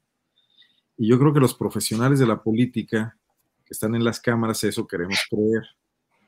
[0.98, 3.18] Y yo creo que los profesionales de la política
[3.66, 5.64] que están en las cámaras, eso queremos creer,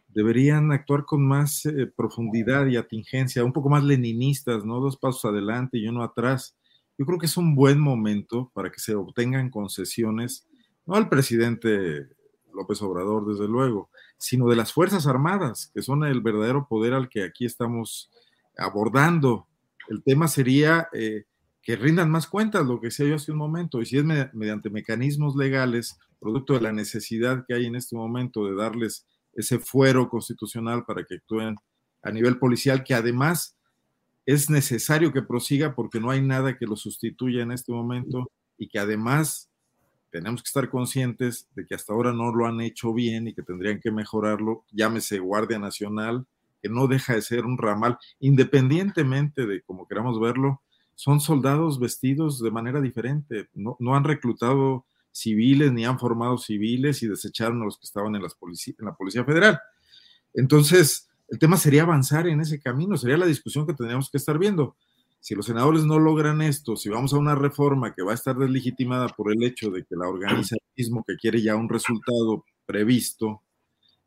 [0.10, 4.80] deberían actuar con más eh, profundidad y atingencia, un poco más leninistas, ¿no?
[4.80, 6.56] Dos pasos adelante y uno atrás.
[6.98, 10.48] Yo creo que es un buen momento para que se obtengan concesiones,
[10.86, 12.08] no al presidente
[12.54, 17.10] López Obrador, desde luego, sino de las Fuerzas Armadas, que son el verdadero poder al
[17.10, 18.10] que aquí estamos
[18.58, 19.48] abordando.
[19.90, 21.26] El tema sería eh,
[21.62, 24.70] que rindan más cuentas, lo que decía yo hace un momento, y si es mediante
[24.70, 30.10] mecanismos legales, producto de la necesidad que hay en este momento de darles ese fuero
[30.10, 31.58] constitucional para que actúen
[32.02, 33.57] a nivel policial, que además
[34.28, 38.68] es necesario que prosiga porque no hay nada que lo sustituya en este momento y
[38.68, 39.50] que además
[40.12, 43.42] tenemos que estar conscientes de que hasta ahora no lo han hecho bien y que
[43.42, 46.28] tendrían que mejorarlo, llámese Guardia Nacional,
[46.62, 50.62] que no deja de ser un ramal, independientemente de cómo queramos verlo,
[50.94, 57.02] son soldados vestidos de manera diferente, no, no han reclutado civiles ni han formado civiles
[57.02, 59.58] y desecharon a los que estaban en, las en la Policía Federal.
[60.34, 64.38] Entonces, el tema sería avanzar en ese camino, sería la discusión que tendríamos que estar
[64.38, 64.76] viendo.
[65.20, 68.38] Si los senadores no logran esto, si vamos a una reforma que va a estar
[68.38, 72.46] deslegitimada por el hecho de que la organiza el mismo que quiere ya un resultado
[72.66, 73.42] previsto,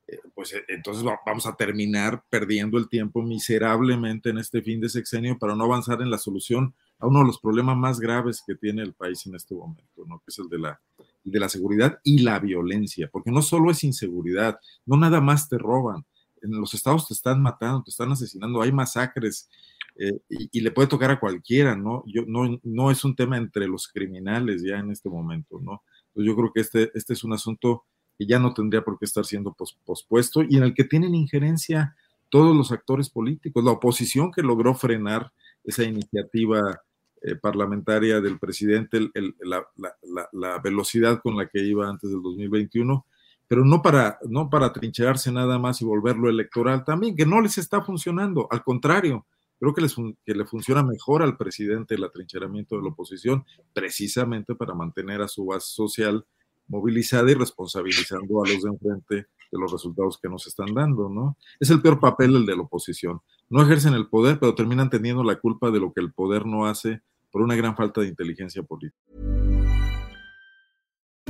[0.07, 4.89] eh, pues eh, entonces vamos a terminar perdiendo el tiempo miserablemente en este fin de
[4.89, 8.55] sexenio para no avanzar en la solución a uno de los problemas más graves que
[8.55, 10.19] tiene el país en este momento, ¿no?
[10.19, 10.81] que es el de la,
[11.25, 15.59] de la seguridad y la violencia, porque no solo es inseguridad, no nada más te
[15.59, 16.05] roban,
[16.43, 19.49] en los estados te están matando, te están asesinando, hay masacres
[19.97, 22.03] eh, y, le puede tocar a cualquiera, ¿no?
[22.07, 25.83] Yo, no, no es un tema entre los criminales ya en este momento, ¿no?
[26.09, 27.85] Entonces yo creo que este, este es un asunto
[28.19, 31.15] que ya no tendría por qué estar siendo pos, pospuesto y en el que tienen
[31.15, 31.97] injerencia
[32.29, 35.33] todos los actores políticos, la oposición que logró frenar
[35.65, 36.81] esa iniciativa
[37.23, 42.23] eh, parlamentaria del presidente, el, la, la, la, velocidad con la que iba antes del
[42.23, 43.05] 2021,
[43.51, 47.59] pero no para, no para trincherarse nada más y volverlo electoral también, que no les
[47.59, 49.27] está funcionando, al contrario,
[49.59, 54.55] creo que, les, que le funciona mejor al presidente el atrincheramiento de la oposición, precisamente
[54.55, 56.25] para mantener a su base social
[56.69, 61.37] movilizada y responsabilizando a los de enfrente de los resultados que nos están dando, ¿no?
[61.59, 63.21] Es el peor papel el de la oposición.
[63.49, 66.67] No ejercen el poder, pero terminan teniendo la culpa de lo que el poder no
[66.67, 69.50] hace por una gran falta de inteligencia política.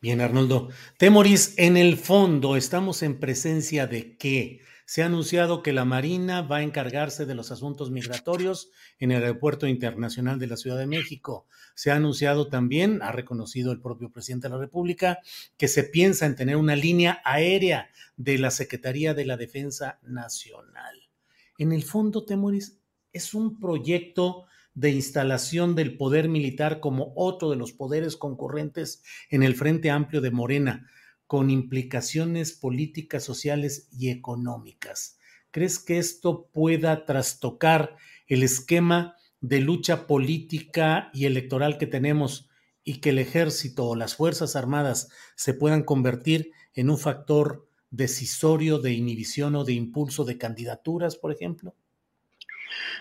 [0.00, 0.68] Bien, Arnoldo.
[0.96, 4.62] Temoris, en el fondo, ¿estamos en presencia de qué?
[4.88, 9.22] se ha anunciado que la Marina va a encargarse de los asuntos migratorios en el
[9.22, 11.46] Aeropuerto Internacional de la Ciudad de México.
[11.74, 15.18] Se ha anunciado también, ha reconocido el propio presidente de la República,
[15.58, 21.10] que se piensa en tener una línea aérea de la Secretaría de la Defensa Nacional.
[21.58, 22.78] En el fondo, Temoris,
[23.12, 24.46] es un proyecto
[24.78, 30.20] de instalación del poder militar como otro de los poderes concurrentes en el Frente Amplio
[30.20, 30.88] de Morena
[31.26, 35.18] con implicaciones políticas, sociales y económicas.
[35.50, 37.96] ¿Crees que esto pueda trastocar
[38.28, 42.48] el esquema de lucha política y electoral que tenemos
[42.84, 48.78] y que el ejército o las Fuerzas Armadas se puedan convertir en un factor decisorio
[48.78, 51.74] de inhibición o de impulso de candidaturas, por ejemplo?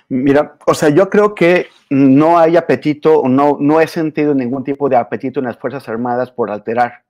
[0.09, 4.87] Mira, o sea, yo creo que no hay apetito, no, no he sentido ningún tipo
[4.87, 7.03] de apetito en las Fuerzas Armadas por alterar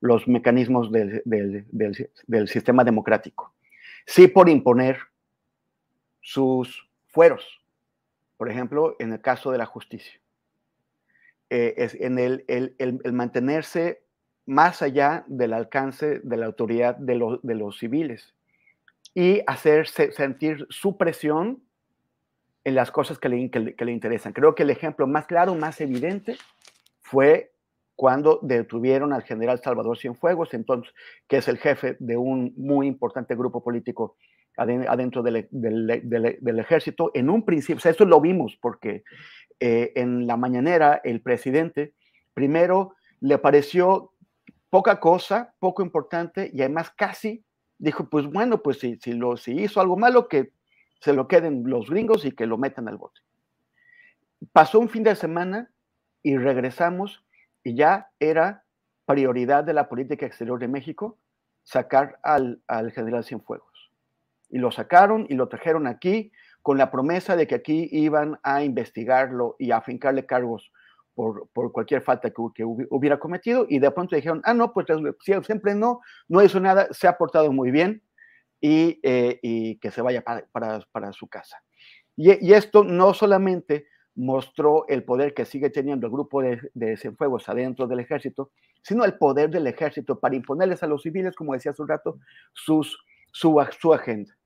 [0.00, 3.54] los mecanismos del, del sistema democrático.
[4.06, 4.98] Sí por imponer
[6.20, 7.60] sus fueros,
[8.36, 10.20] por ejemplo, en el caso de la justicia.
[11.50, 14.02] Eh, es en el, el, el, mantenerse
[14.46, 18.34] más allá del alcance de la autoridad de, de los civiles
[19.14, 21.62] y hacer sentir su presión
[22.70, 24.32] en las cosas que le, que le, interesan.
[24.32, 26.36] Creo que el ejemplo más claro, más evidente,
[27.00, 27.52] fue
[27.96, 30.94] cuando detuvieron al general Salvador Cienfuegos, entonces,
[31.28, 34.16] que es el jefe de un muy importante grupo político
[34.56, 37.10] adentro del, del, del, ejército.
[37.14, 39.04] En un principio, o esto lo vimos porque
[39.58, 41.94] eh, en la mañanera el presidente
[42.34, 44.12] primero le pareció
[44.70, 47.44] poca cosa, poco importante y además casi
[47.78, 50.52] dijo, pues bueno, pues si, si, lo, si hizo algo malo, que
[51.00, 53.20] se lo queden los gringos y que lo metan al bote.
[54.52, 55.70] Pasó un fin de semana
[56.22, 57.24] y regresamos
[57.64, 58.64] y ya era
[59.06, 61.18] prioridad de la política exterior de México
[61.62, 63.90] sacar al, al general Cienfuegos.
[64.48, 66.32] Y lo sacaron y lo trajeron aquí
[66.62, 70.72] con la promesa de que aquí iban a investigarlo y a afincarle cargos
[71.14, 74.86] por, por cualquier falta que, que, hubiera cometido y de pronto dijeron, ah, no, pues
[75.42, 78.02] siempre no, no hizo nada, se ha portado muy bien
[78.60, 80.46] y, eh, y que se vaya para,
[80.92, 81.62] para, su casa.
[82.16, 87.48] Y, esto no solamente mostró el poder que sigue teniendo el grupo de, de Cienfuegos
[87.48, 88.50] adentro del ejército,
[88.82, 92.18] sino el poder del ejército para imponerles a los civiles, como decía hace un rato,
[92.52, 92.98] sus,
[93.32, 94.36] su, su agenda.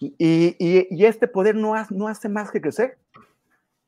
[0.00, 2.98] Y, y, este poder no, no hace más que crecer.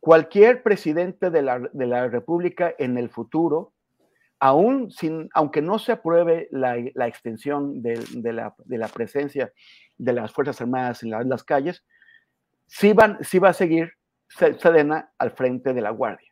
[0.00, 3.72] Cualquier presidente de la, de la República en el futuro,
[4.40, 6.76] aún sin, aunque no se apruebe la,
[7.06, 9.52] extensión de, la, presencia
[9.98, 11.84] de las Fuerzas Armadas en, las calles,
[12.66, 13.92] sí, va a seguir
[14.28, 16.28] Sedena al frente de la Guardia.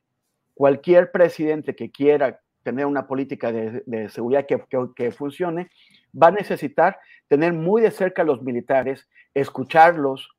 [0.55, 5.71] Cualquier presidente que quiera tener una política de, seguridad que, que, que, funcione,
[6.11, 10.31] va a necesitar tener muy de cerca a los militares, escucharlos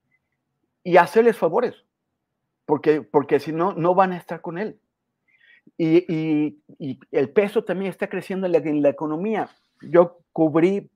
[0.84, 1.76] y hacerles favores,
[2.65, 4.80] porque, porque si no, no van a estar con él.
[5.78, 9.49] Y, y, y el peso también está creciendo en la, en la, economía.
[9.82, 10.89] Yo cubrí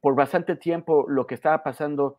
[0.00, 2.18] por bastante tiempo lo que estaba pasando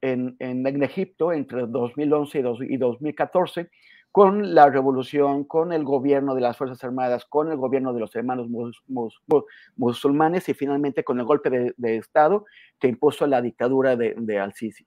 [0.00, 3.70] en, en, en Egipto entre 2011 y, dos, y 2014
[4.12, 8.14] con la revolución, con el gobierno de las Fuerzas Armadas, con el gobierno de los
[8.16, 9.44] hermanos mus, mus, mus,
[9.76, 12.44] musulmanes y finalmente con el golpe de, de Estado
[12.80, 14.84] que impuso la dictadura de, de Al-Sisi.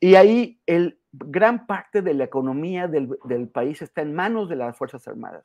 [0.00, 4.56] Y ahí el, gran parte de la economía del, del, país está en manos de
[4.56, 5.44] las Fuerzas Armadas.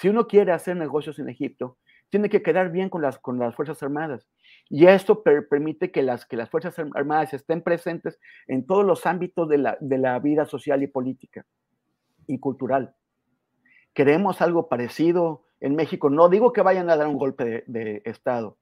[0.00, 1.76] Si uno quiere hacer negocios en Egipto,
[2.08, 4.26] tiene que quedar bien con las, con las Fuerzas Armadas.
[4.70, 9.04] Y esto per, permite que las, que las Fuerzas Armadas estén presentes en todos los
[9.04, 11.44] ámbitos de la, de la vida social y política
[12.26, 12.94] y cultural.
[13.92, 16.08] Queremos algo parecido en México.
[16.08, 18.56] No digo que vayan a dar un golpe de, de Estado,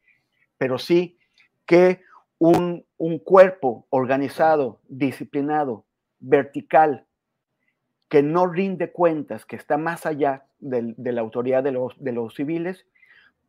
[0.56, 1.20] pero sí
[1.66, 2.02] que
[2.38, 5.84] un, un, cuerpo organizado, disciplinado,
[6.18, 7.06] vertical,
[8.08, 12.86] que no rinde cuentas, que está más allá de, la autoridad de los, civiles,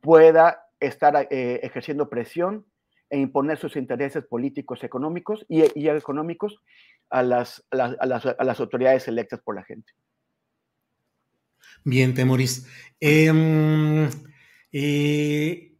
[0.02, 2.66] pueda estar eh, ejerciendo presión
[3.10, 6.62] e imponer sus intereses políticos, económicos y, económicos
[7.10, 7.64] a las,
[8.60, 9.92] autoridades electas por la gente.
[11.84, 12.68] Bien, Temoris.
[13.00, 14.10] Eh,
[14.72, 15.74] eh,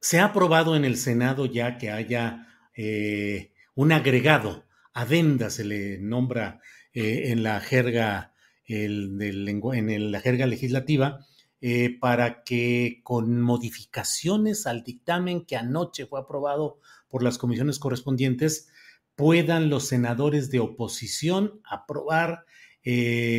[0.00, 5.98] se ha aprobado en el Senado ya que haya eh, un agregado, adenda se le
[5.98, 6.60] nombra
[6.96, 8.32] eh, en la jerga,
[8.64, 11.26] en la jerga legislativa,
[11.60, 18.68] eh, para que con modificaciones al dictamen que anoche fue aprobado por las comisiones correspondientes,
[19.14, 22.46] puedan los senadores de oposición aprobar,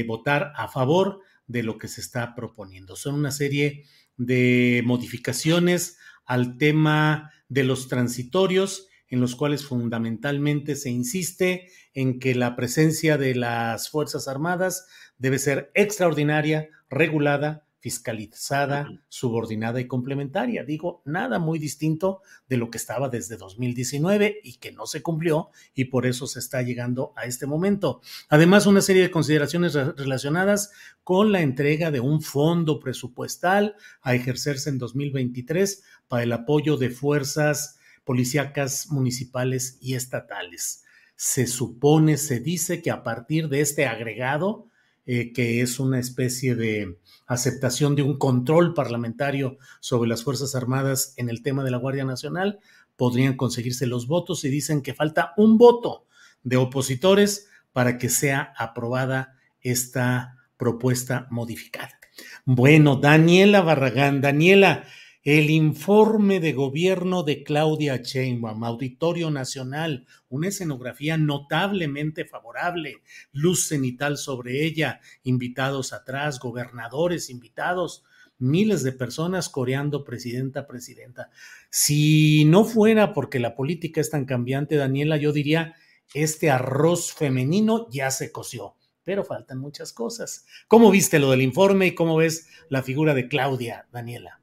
[0.08, 2.96] votar a favor de lo que se está proponiendo.
[2.96, 3.86] Son una serie
[4.18, 12.36] de modificaciones al tema de los transitorios, en los cuales fundamentalmente se insiste en que
[12.36, 14.88] la presencia de las Fuerzas Armadas
[15.18, 20.64] debe ser extraordinaria, regulada, fiscalizada, subordinada y complementaria.
[20.64, 25.52] Digo, nada muy distinto de lo que estaba desde 2019 y que no se cumplió
[25.74, 28.02] y por eso se está llegando a este momento.
[28.30, 30.72] Además, una serie de consideraciones relacionadas
[31.04, 36.90] con la entrega de un fondo presupuestal a ejercerse en 2023 para el apoyo de
[36.90, 37.77] fuerzas
[38.08, 40.86] policíacas municipales y estatales.
[41.18, 44.70] Se supone, se dice que a partir de este agregado,
[45.06, 51.16] eh, que es una especie de aceptación de un control parlamentario sobre las Fuerzas Armadas
[51.18, 52.60] en el tema de la Guardia Nacional,
[52.96, 56.06] podrían conseguirse los votos y dicen que falta un voto
[56.44, 62.00] de opositores para que sea aprobada esta propuesta modificada.
[62.46, 64.86] Bueno, Daniela Barragán, Daniela,
[65.24, 73.02] el informe de gobierno de Claudia Sheinbaum, Auditorio Nacional, una escenografía notablemente favorable,
[73.32, 78.04] luz cenital sobre ella, invitados atrás, gobernadores invitados,
[78.40, 81.30] miles de personas coreando presidenta, presidenta.
[81.70, 85.76] Si no fuera porque la política es tan cambiante, Daniela, yo diría,
[86.14, 90.46] este arroz femenino ya se coció, pero faltan muchas cosas.
[90.68, 94.42] ¿Cómo viste lo del informe y cómo ves la figura de Claudia, Daniela?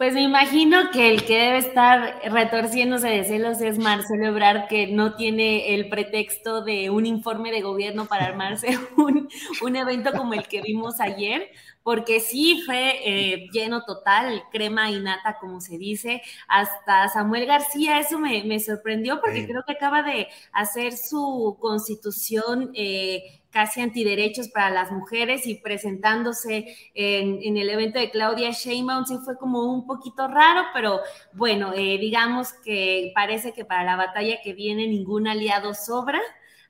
[0.00, 4.86] Pues me imagino que el que debe estar retorciéndose de celos es Marcelo Ebrard, que
[4.86, 9.28] no tiene el pretexto de un informe de gobierno para armarse un,
[9.60, 11.50] un evento como el que vimos ayer,
[11.82, 16.22] porque sí fue eh, lleno total, crema y nata, como se dice.
[16.48, 22.70] Hasta Samuel García, eso me, sorprendió porque creo que acaba de hacer su constitución.
[22.74, 29.18] Eh, casi antiderechos para las mujeres y presentándose en, el evento de Claudia Sheinbaum sí
[29.24, 31.00] fue como un poquito raro, pero
[31.32, 36.20] bueno, eh, digamos que parece que para la batalla que viene ningún aliado sobra.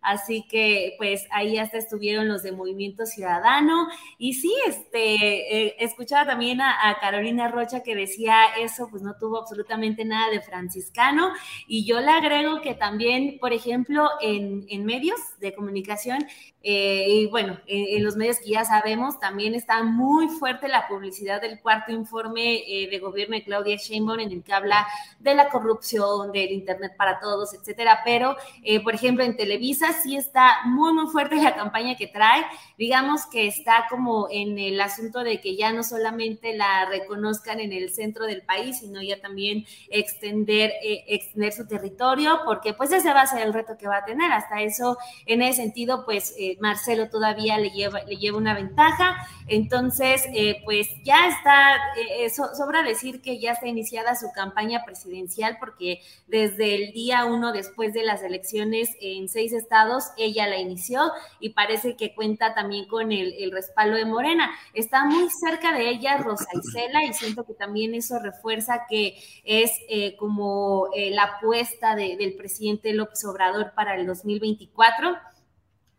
[0.02, 3.88] Así que pues ahí hasta estuvieron los de Movimiento Ciudadano.
[4.18, 9.38] Y sí, este, eh, escuchaba también a, Carolina Rocha que decía eso, pues no tuvo
[9.38, 11.32] absolutamente nada de franciscano.
[11.66, 16.26] Y yo le agrego que también, por ejemplo, en, en medios de comunicación,
[16.62, 21.40] eh, y bueno, en, los medios que ya sabemos, también está muy fuerte la publicidad
[21.40, 24.86] del cuarto informe eh, de gobierno de Claudia Sheinbaum en el que habla
[25.18, 28.00] de la corrupción, del Internet para todos, etcétera.
[28.04, 28.36] Pero,
[28.84, 32.44] por ejemplo, en Televisa sí está muy, muy fuerte la campaña que trae.
[32.78, 37.72] Digamos que está como en el asunto de que ya no solamente la reconozcan en
[37.72, 43.22] el centro del país, sino ya también extender, extender su territorio, porque pues ese va
[43.22, 44.32] a ser el reto que va a tener.
[44.32, 49.26] Hasta eso, en ese sentido, pues Marcelo todavía le lleva, le lleva una ventaja.
[49.46, 54.84] Entonces, eh, pues ya está, eh, eh, sobra decir que ya está iniciada su campaña
[54.84, 59.70] presidencial porque desde el día uno después de las elecciones en seis estados,
[60.16, 64.50] ella la inició y parece que cuenta también con el, respaldo de Morena.
[64.74, 69.72] Está muy cerca de ella Rosa Isela y siento que también eso refuerza que es
[70.18, 75.16] como la apuesta del presidente López Obrador para el 2024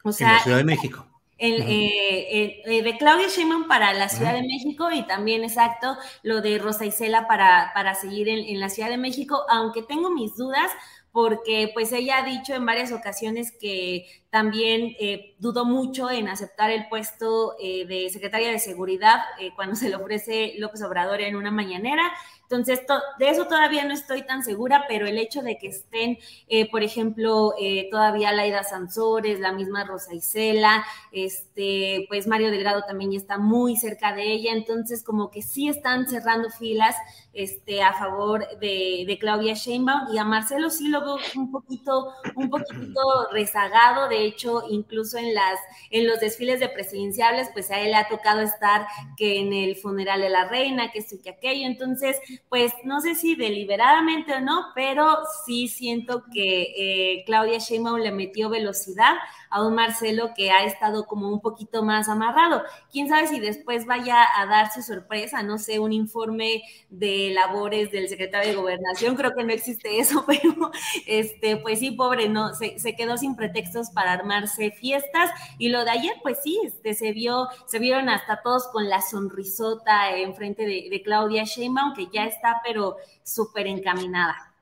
[0.04, 1.08] o sea, en la Ciudad de México.
[1.44, 6.60] Eh, eh, de Claudia Sheinbaum para la Ciudad de México y también, exacto, lo de
[6.60, 10.70] Rosa Isela para, para seguir en, la Ciudad de México, aunque tengo mis dudas
[11.12, 16.72] porque pues ella ha dicho en varias ocasiones que también eh, dudó mucho en aceptar
[16.72, 19.20] el puesto de secretaria de Seguridad
[19.56, 22.12] cuando se le ofrece López Obrador en una mañanera.
[22.52, 22.82] Entonces,
[23.18, 26.18] de eso todavía no estoy tan segura, pero el hecho de que estén,
[26.50, 32.84] eh, por ejemplo, eh, todavía Laida Sansores, la misma Rosa Isela, este, pues Mario Delgado
[32.86, 36.98] también está muy cerca de ella, entonces como que sí están cerrando filas
[37.32, 42.50] este, a favor de, Claudia Sheinbaum y a Marcelo sí lo veo un poquito, un
[42.50, 43.02] poquito
[43.32, 45.60] rezagado, de hecho, incluso en las,
[45.90, 49.76] en los desfiles de presidenciables, pues a él le ha tocado estar que en el
[49.76, 52.18] funeral de la reina, que esto y que aquello, entonces
[52.50, 58.12] pues no sé si deliberadamente o no, pero sí siento que eh, Claudia Sheinbaum le
[58.12, 59.16] metió velocidad
[59.52, 62.64] a un Marcelo que ha estado como un poquito más amarrado.
[62.91, 67.91] Quién sabe si después vaya a dar su sorpresa, no sé, un informe de labores
[67.91, 70.72] del secretario de Gobernación, creo que no existe eso, pero
[71.06, 75.30] este, pues sí, pobre, no, se, quedó sin pretextos para armarse fiestas.
[75.58, 79.02] Y lo de ayer, pues sí, este, se vio, se vieron hasta todos con la
[79.02, 84.54] sonrisota enfrente de, de Claudia Sheinbaum, que ya está, pero súper encaminada.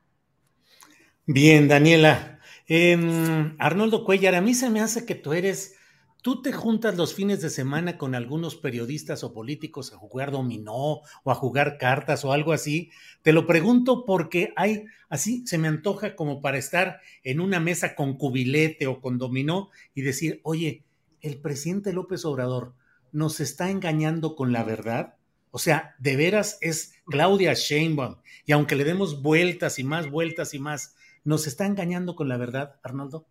[1.26, 2.39] Bien, Daniela,
[2.72, 5.74] Em, Arnoldo Cuellar, a mí se me hace que tú eres,
[6.22, 11.00] tú te juntas los fines de semana con algunos periodistas o políticos a jugar dominó
[11.24, 12.92] o a jugar cartas o algo así.
[13.22, 17.96] Te lo pregunto porque hay, así se me antoja como para estar en una mesa
[17.96, 20.84] con cubilete o con dominó y decir, oye,
[21.22, 22.74] el presidente López Obrador
[23.10, 25.16] nos está engañando con la verdad.
[25.50, 28.18] O sea, de veras es Claudia Sheinbaum.
[28.46, 30.94] Y aunque le demos vueltas y más vueltas y más,
[31.24, 33.26] ¿Nos está engañando con la verdad, Arnoldo?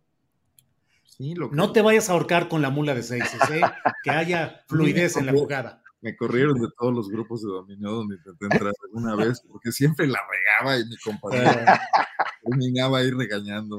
[1.04, 3.60] Sí, lo No te vayas a ahorcar con la mula de seis, ¿eh?
[4.04, 5.82] que haya fluidez en la jugada.
[6.00, 10.06] Me corrieron de todos los grupos de dominio donde intenté entrar alguna vez, porque siempre
[10.06, 11.50] la regaba y mi compañero
[12.42, 13.76] terminaba ahí regañando.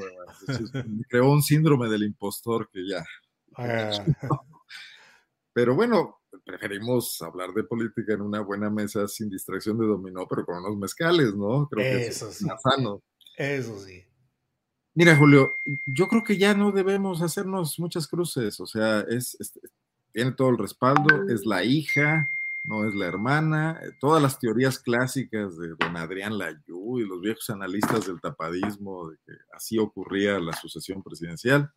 [0.85, 3.03] me creó un síndrome del impostor que ya.
[3.55, 3.91] Ah.
[5.53, 10.45] Pero bueno, preferimos hablar de política en una buena mesa sin distracción de dominó, pero
[10.45, 11.67] con unos mezcales, ¿no?
[11.69, 13.01] Creo que es más sano.
[13.41, 14.03] Eso sí.
[14.93, 15.55] Mira, Julio,
[15.87, 19.03] yo creo que ya no debemos hacernos muchas cruces, o sea,
[20.11, 22.29] tiene todo el respaldo, es la hija,
[22.65, 27.49] no es la hermana, todas las teorías clásicas de don Adrián Layú y los viejos
[27.49, 31.71] analistas del tapadismo, de que así ocurría la sucesión presidencial,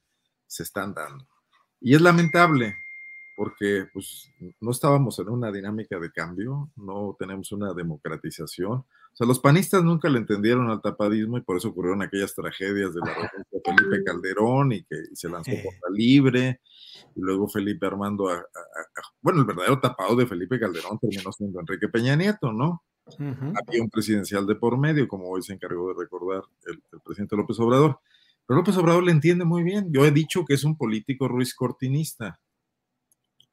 [0.46, 1.26] se están dando.
[1.80, 2.76] Y es lamentable,
[3.36, 4.28] porque pues,
[4.60, 8.84] no estábamos en una dinámica de cambio, no tenemos una democratización.
[9.14, 12.92] O sea, los panistas nunca le entendieron al tapadismo y por eso ocurrieron aquellas tragedias
[12.92, 16.60] de la de Felipe Calderón y que se lanzó por la libre
[17.14, 18.44] y luego Felipe Armando, a,
[19.22, 22.82] bueno, el verdadero tapado de Felipe Calderón terminó siendo Enrique Peña Nieto, ¿no?
[23.16, 27.58] Había un presidencial de por medio, como hoy se encargó de recordar el, presidente López
[27.60, 28.00] Obrador.
[28.46, 29.92] Pero López Obrador le entiende muy bien.
[29.92, 32.40] Yo he dicho que es un político Ruiz Cortinista.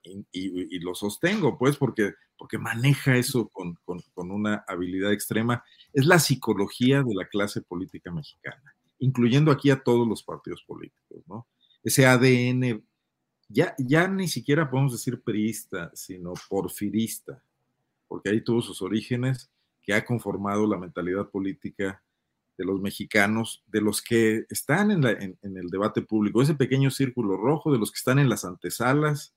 [0.04, 5.64] Y, lo sostengo, pues, porque, porque maneja eso con, con, con, una habilidad extrema.
[5.93, 11.24] Es la psicología de la clase política mexicana, incluyendo aquí a todos los partidos políticos,
[11.28, 11.47] ¿no?
[11.84, 12.84] Ese ADN
[13.47, 17.43] ya, ya ni siquiera podemos decir priista, sino porfirista,
[18.08, 19.52] porque ahí tuvo sus orígenes,
[19.84, 22.04] que ha conformado la mentalidad política
[22.58, 27.72] de los mexicanos, de los que están en, el debate público, ese pequeño círculo rojo,
[27.72, 29.34] de los que están en las antesalas.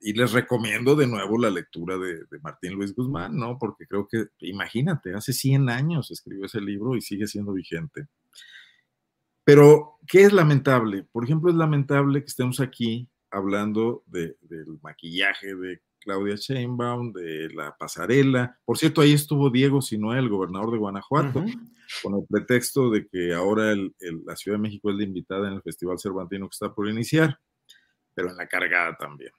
[0.00, 3.58] Y les recomiendo de nuevo la lectura de, de, Martín Luis Guzmán, ¿no?
[3.58, 8.08] Porque creo que, imagínate, hace 100 años escribió ese libro y sigue siendo vigente.
[9.44, 11.06] Pero, ¿qué es lamentable?
[11.10, 14.36] Por ejemplo, es lamentable que estemos aquí hablando del
[14.82, 18.58] maquillaje de Claudia Sheinbaum, de la pasarela.
[18.64, 21.44] Por cierto, ahí estuvo Diego Sinoé, el gobernador de Guanajuato,
[22.02, 25.62] con el pretexto de que ahora la Ciudad de México es la invitada en el
[25.62, 27.38] Festival Cervantino que está por iniciar,
[28.14, 29.32] pero en la cargada también.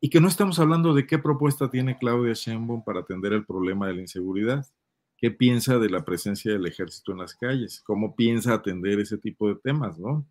[0.00, 3.86] Y que no estamos hablando de qué propuesta tiene Claudia Sheinbaum para atender el problema
[3.86, 4.66] de la inseguridad
[5.24, 9.48] qué piensa de la presencia del ejército en las calles, cómo piensa atender ese tipo
[9.48, 10.26] de temas, ¿no?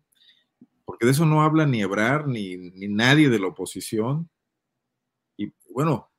[0.84, 4.30] Porque de eso no habla ni Ebrar ni, ni nadie de la oposición.
[5.36, 6.12] Y bueno,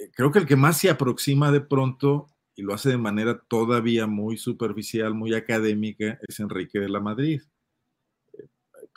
[0.00, 3.38] eh, creo que el que más se aproxima de pronto y lo hace de manera
[3.38, 7.42] todavía muy superficial, muy académica, es Enrique de la Madrid.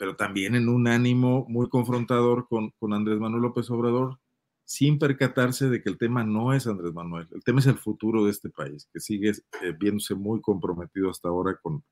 [0.02, 4.18] Pero también en un ánimo muy confrontador con, con Andrés Manuel López Obrador,
[4.64, 8.24] sin percatarse de que el tema no es Andrés Manuel, el tema es el futuro
[8.24, 11.84] de este país, que sigue eh, viéndose muy comprometido hasta ahora con,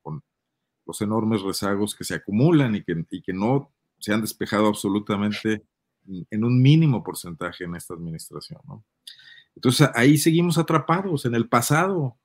[0.84, 5.62] los enormes rezagos que se acumulan y que, y que no se han despejado absolutamente
[6.08, 8.58] en un mínimo porcentaje en esta administración.
[9.54, 12.18] Entonces ahí seguimos atrapados en el pasado,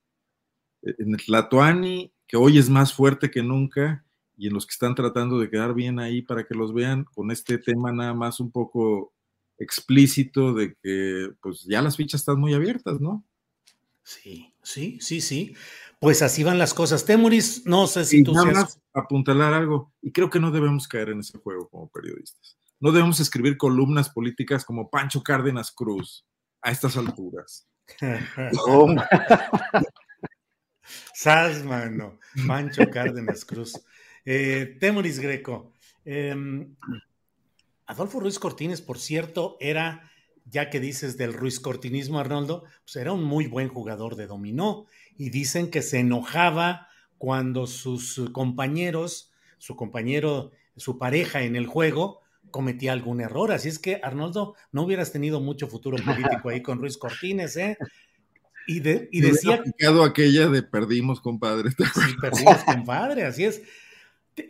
[0.81, 4.05] en el Tlatoani, que hoy es más fuerte que nunca,
[4.38, 7.31] y en los que están tratando de quedar bien ahí para que los vean con
[7.31, 9.13] este tema nada más un poco
[9.57, 13.23] explícito de que pues ya las fichas están muy abiertas, ¿no?
[14.03, 15.55] Sí, sí, sí, sí.
[15.99, 17.05] Pues así van las cosas.
[17.05, 20.88] Temuris, no sé si y tú nada más apuntalar algo, y creo que no debemos
[20.88, 22.57] caer en ese juego como periodistas.
[22.79, 26.25] No debemos escribir columnas políticas como Pancho Cárdenas Cruz
[26.61, 27.67] a estas alturas.
[31.13, 32.19] Sas, mano.
[32.47, 33.73] Pancho Cárdenas Cruz.
[34.26, 35.71] Eh, Greco.
[36.03, 36.76] Em,
[37.86, 40.09] Adolfo Ruiz Cortines, por cierto, era,
[40.45, 44.88] ya que dices del Ruiz Cortinismo, Arnoldo, pues era un muy buen jugador de dominó
[45.17, 52.21] y dicen que se enojaba cuando sus compañeros, su compañero, su pareja en el juego,
[52.51, 53.51] cometía algún error.
[53.51, 57.78] Así es que, Arnoldo, no hubieras tenido mucho futuro político ahí con Ruiz Cortines, ¿eh?
[58.67, 59.61] Y, de, y decía.
[60.03, 61.69] aquella de perdimos, compadre.
[61.69, 63.61] Sí, perdimos, compadre, así es.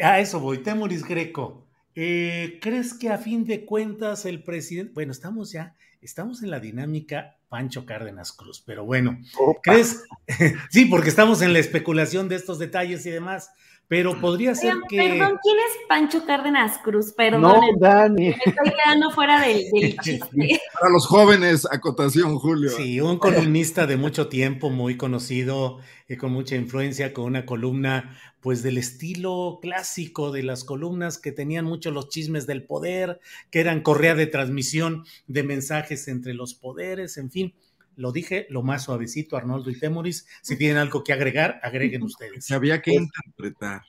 [0.01, 1.65] A eso voy, Temoris Greco.
[1.95, 6.59] Eh, ¿Crees que a fin de cuentas el presidente, bueno, estamos ya, estamos en la
[6.59, 9.17] dinámica Pancho Cárdenas Cruz, pero bueno,
[9.63, 10.03] ¿crees?
[10.69, 13.51] sí, porque estamos en la especulación de estos detalles y demás,
[13.88, 14.97] pero podría ser que.
[14.97, 17.13] Perdón, ¿quién es Pancho Cárdenas Cruz?
[17.13, 17.41] Perdón.
[17.41, 18.29] No, Dani.
[18.29, 19.63] Me estoy quedando fuera del,
[20.01, 20.61] chiste.
[20.73, 22.69] Para los jóvenes, acotación, Julio.
[22.71, 28.17] Sí, un columnista de mucho tiempo, muy conocido, y con mucha influencia, con una columna,
[28.41, 33.19] pues del estilo clásico de las columnas que tenían mucho los chismes del poder,
[33.51, 37.53] que eran correa de transmisión de mensajes entre los poderes, en fin
[37.95, 40.27] lo dije lo más suavecito, Arnoldo y Temoris.
[40.41, 42.45] Si tienen algo que agregar, agreguen ustedes.
[42.45, 43.81] Se había que interpretar.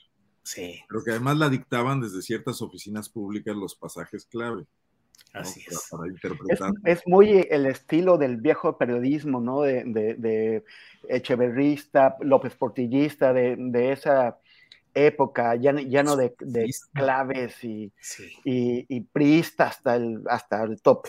[0.43, 0.81] Sí.
[0.89, 4.65] Pero que además la dictaban desde ciertas oficinas públicas los pasajes clave.
[5.33, 5.89] Así es.
[5.91, 6.73] Para, interpretar.
[6.85, 9.63] Es, muy el estilo del viejo periodismo, ¿no?
[9.63, 10.65] De, de,
[11.09, 14.39] Echeverrista, López Portillista, de, esa
[14.95, 16.35] época, ya, no de,
[16.93, 17.93] claves y,
[18.45, 21.09] y, priista hasta el, hasta el top.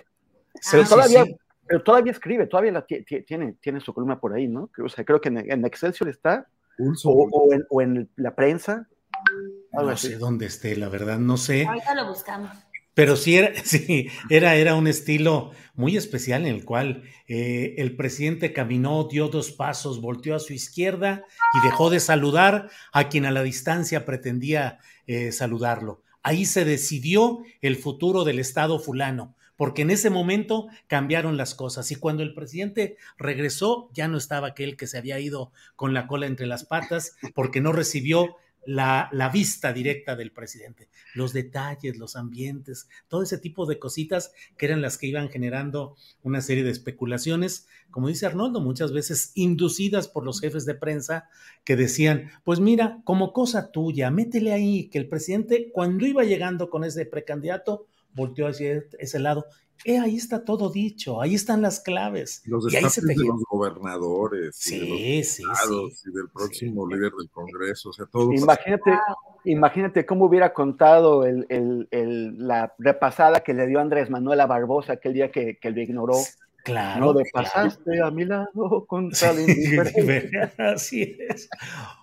[0.72, 1.26] Pero todavía,
[1.68, 4.70] pero todavía escribe, todavía la tiene, tiene su columna por ahí, ¿no?
[4.84, 6.48] O sea, creo que en, Excelsior está
[7.04, 8.88] o, en, la prensa.
[9.74, 11.66] No sé dónde esté, la verdad, no sé.
[11.66, 12.52] Ahorita lo buscamos.
[12.98, 17.96] Pero sí era, sí, era, era un estilo muy especial en el cual eh, el
[17.96, 23.26] presidente caminó, dio dos pasos, volteó a su izquierda y dejó de saludar a quien
[23.26, 26.02] a la distancia pretendía eh, saludarlo.
[26.24, 31.92] Ahí se decidió el futuro del Estado fulano, porque en ese momento cambiaron las cosas.
[31.92, 36.08] Y cuando el presidente regresó ya no estaba aquel que se había ido con la
[36.08, 41.98] cola entre las patas porque no recibió la, la, vista directa del presidente, los detalles,
[41.98, 46.66] los ambientes, todo ese tipo de cositas que eran las que iban generando una serie
[46.66, 51.30] de especulaciones, como dice Arnoldo, muchas veces inducidas por los jefes de prensa
[51.64, 56.70] que decían, pues mira, como cosa tuya, métele ahí que el presidente cuando iba llegando
[56.70, 59.46] con ese precandidato volteó hacia ese lado
[59.86, 62.42] eh, ahí está todo dicho, ahí están las claves.
[62.46, 67.30] Los y ahí se de los gobernadores, sí, y, sí, y del próximo líder del
[67.30, 68.34] Congreso, o sea, todo.
[68.34, 68.92] Imagínate,
[69.46, 71.88] imagínate cómo hubiera contado el,
[72.38, 76.16] la repasada que le dio Andrés Manuel a Barbosa aquel día que, que lo ignoró.
[76.64, 77.06] Claro.
[77.06, 79.38] No de pasaste a mi lado con tal
[80.58, 81.50] Así es.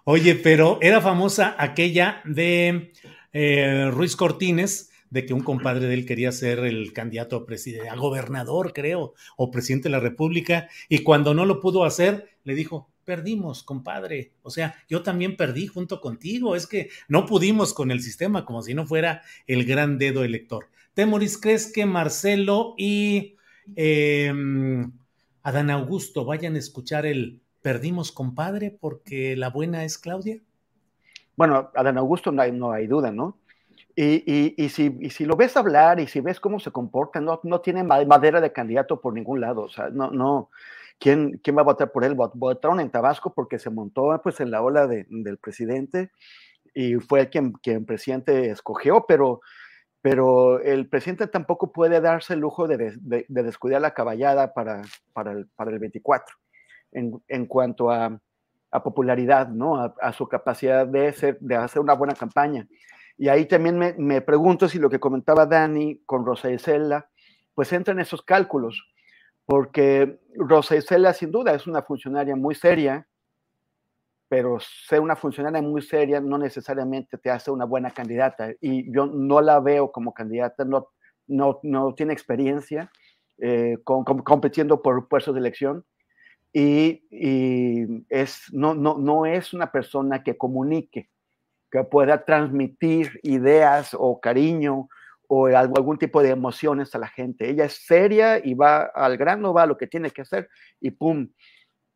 [0.05, 2.93] Oye, pero era famosa aquella de
[3.35, 8.73] eh, Ruiz Cortines de que un compadre de él quería ser el candidato a, gobernador,
[8.73, 13.62] creo, o presidente de la República, y cuando no lo pudo hacer, le dijo, perdimos,
[13.62, 14.33] compadre.
[14.43, 16.57] O sea, yo también perdí junto contigo.
[16.57, 20.67] Es que no pudimos con el sistema, como si no fuera el gran dedo elector.
[20.95, 23.37] Temoris, ¿crees que Marcelo y
[23.77, 24.91] em,
[25.45, 30.41] Adán Augusto vayan a escuchar el perdimos, compadre, porque la buena es Claudia?
[31.37, 33.39] Bueno, Adán Augusto no hay, no hay duda, ¿no?
[33.97, 37.40] Y, y, si, y, si, lo ves hablar y si ves cómo se comporta, no,
[37.45, 39.62] no tiene madera de candidato por ningún lado.
[39.62, 40.51] O sea, no, no.
[40.99, 42.14] ¿Quién, quién va a votar por él?
[42.14, 46.11] Votaron en Tabasco porque se montó pues, en la ola de, del presidente
[46.74, 49.40] y fue quien, quien presidente escogió, pero,
[50.01, 54.82] pero el presidente tampoco puede darse el lujo de, de, de descuidar la caballada para,
[55.12, 56.34] para, el, para el 24
[56.92, 58.20] en, en cuanto a,
[58.70, 59.76] a popularidad, ¿no?
[59.76, 62.66] A, a, su capacidad de, ser, de hacer una buena campaña.
[63.17, 67.09] Y ahí también me, pregunto si lo que comentaba Dani con Rosa Isela,
[67.55, 68.85] pues entra en esos cálculos,
[69.47, 73.07] porque Rosa Isela sin duda es una funcionaria muy seria,
[74.29, 78.51] pero ser una funcionaria muy seria no necesariamente te hace una buena candidata.
[78.61, 80.89] Y yo no la veo como candidata, no,
[81.29, 82.91] no, no tiene experiencia
[83.39, 85.85] eh, compitiendo por puestos de elección.
[86.53, 91.11] Y, y, es, no, no, no es una persona que comunique
[91.75, 94.89] que pueda transmitir ideas o cariño
[95.27, 97.51] o algún tipo de emociones a la gente.
[97.51, 100.49] Ella es seria y va al grano, va a lo que tiene que hacer
[100.81, 101.31] y pum.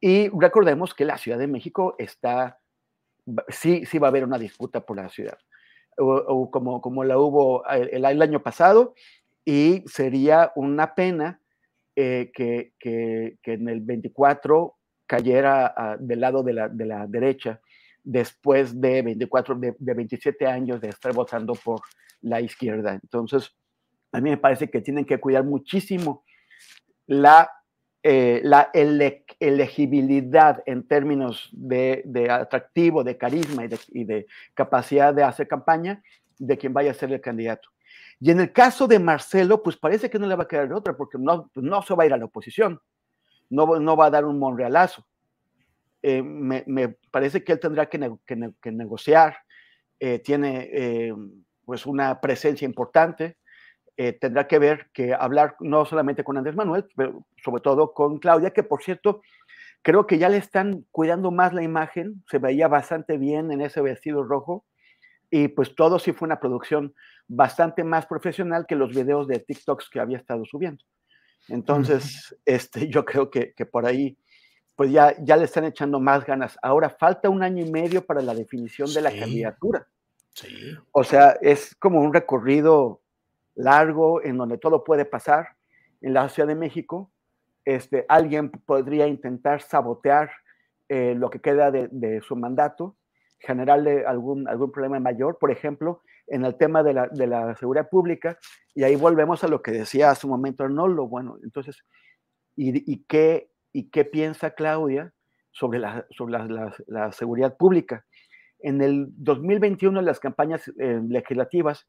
[0.01, 2.59] Y recordemos que la Ciudad de México está,
[3.47, 5.39] sí, sí va a haber una disputa por la ciudad,
[5.97, 8.97] o, como, como la hubo el, año pasado,
[9.45, 11.41] y sería una pena
[11.95, 14.77] eh, que, que, que, en el 24
[15.07, 17.61] cayera ah, del lado de la, de la derecha
[18.05, 21.81] después de 24, de, 27 años de estar votando por
[22.23, 22.95] la izquierda.
[22.95, 23.55] Entonces,
[24.13, 26.25] a mí me parece que tienen que cuidar muchísimo
[27.07, 27.51] la,
[28.03, 35.13] eh, la elegibilidad en términos de, de, atractivo, de carisma y de, y de capacidad
[35.13, 36.03] de hacer campaña
[36.39, 37.69] de quien vaya a ser el candidato.
[38.21, 40.97] Y en el caso de Marcelo, pues parece que no le va a quedar otra,
[40.97, 42.81] porque no, no se va a ir a la oposición,
[43.49, 45.07] no, no va a dar un monrealazo.
[46.03, 47.99] Eh, me, parece que él tendrá que,
[48.71, 49.39] negociar,
[49.99, 51.15] eh, tiene eh,
[51.65, 53.37] pues una presencia importante,
[54.21, 58.53] tendrá que ver que hablar no solamente con Andrés Manuel, pero sobre todo con Claudia,
[58.53, 59.23] que por cierto,
[59.83, 63.81] creo que ya le están cuidando más la imagen, se veía bastante bien en ese
[63.81, 64.65] vestido rojo,
[65.31, 66.95] y pues todo sí fue una producción
[67.27, 70.85] bastante más profesional que los videos de TikToks que había estado subiendo.
[71.49, 74.17] Entonces, este, yo creo que, que por ahí
[74.79, 76.57] pues ya, ya le están echando más ganas.
[76.63, 79.89] Ahora falta un año y medio para la definición de la candidatura.
[80.33, 80.47] Sí.
[80.93, 83.01] O sea, es como un recorrido
[83.57, 85.49] largo en donde todo puede pasar.
[86.01, 87.11] En la Ciudad de México,
[87.65, 90.31] este, alguien podría intentar sabotear
[90.89, 92.95] eh, lo que queda de, su mandato,
[93.41, 97.89] generarle algún, algún problema mayor, por ejemplo, en el tema de la, de la seguridad
[97.89, 98.39] pública,
[98.77, 101.83] y ahí volvemos a lo que decía hace un momento Arnoldo, bueno, entonces,
[102.55, 105.13] ¿y, y qué, y qué piensa Claudia
[105.51, 106.07] sobre la,
[107.13, 108.05] seguridad pública.
[108.61, 111.87] En el 2021, en las campañas eh, legislativas,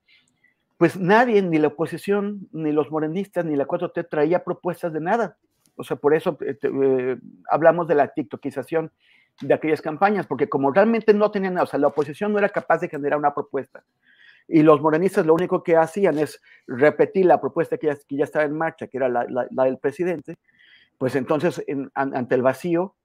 [0.77, 5.37] pues nadie, ni la oposición, ni los morenistas, ni la 4T traía propuestas de nada.
[5.75, 7.17] O sea, por eso eh, eh,
[7.49, 8.91] hablamos de la tiktokización.
[9.41, 12.81] de aquellas campañas, porque como realmente no tenían, o sea, la oposición no era capaz
[12.81, 13.83] de generar una propuesta.
[14.49, 18.45] Y los morenistas lo único que hacían es repetir la propuesta que ya, que estaba
[18.45, 20.37] en marcha, que era la, del presidente,
[20.99, 21.63] pues entonces
[21.95, 22.97] ante el vacío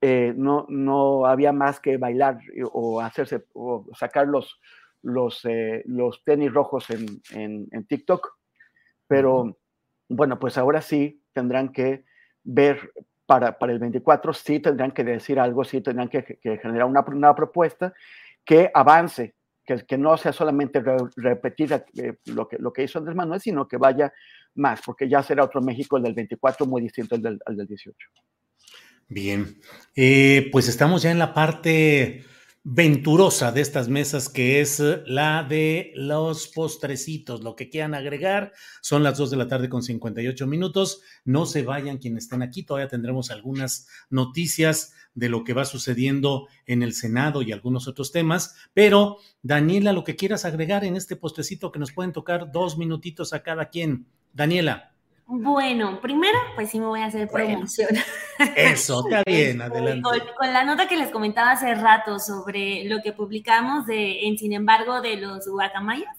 [0.00, 2.38] eh, no, no había más que bailar
[2.72, 4.60] o hacerse o sacar los,
[5.02, 8.36] los, eh, los tenis rojos en, en, en, TikTok.
[9.08, 9.58] Pero
[10.08, 12.04] bueno, pues ahora sí tendrán que
[12.44, 12.92] ver
[13.26, 17.00] para, para el 24, sí tendrán que decir algo, sí tendrán que, que generar una,
[17.00, 17.92] una propuesta
[18.44, 19.34] que avance
[19.64, 20.82] que, que no sea solamente
[21.16, 24.12] repetir eh, lo, que, lo que hizo Andrés Manuel, sino que vaya
[24.54, 27.66] más, porque ya será otro México el del 24 muy distinto al del, al del
[27.66, 27.96] 18.
[29.08, 29.60] Bien,
[29.94, 32.24] eh, pues estamos ya en la parte
[32.64, 37.42] venturosa de estas mesas, que es la de los postrecitos.
[37.42, 41.02] Lo que quieran agregar son las 2 de la tarde con 58 minutos.
[41.24, 46.48] No se vayan quienes estén aquí, todavía tendremos algunas noticias de lo que va sucediendo
[46.66, 48.54] en el Senado y algunos otros temas.
[48.72, 53.32] Pero, Daniela, lo que quieras agregar en este postrecito que nos pueden tocar dos minutitos
[53.32, 54.06] a cada quien.
[54.32, 54.92] Daniela.
[55.26, 57.88] Bueno, primero, pues sí me voy a hacer promoción.
[58.54, 60.02] Eso, está bien, adelante.
[60.36, 64.52] Con, la nota que les comentaba hace rato sobre lo que publicamos de, en sin
[64.52, 66.18] embargo, de los guacamayas,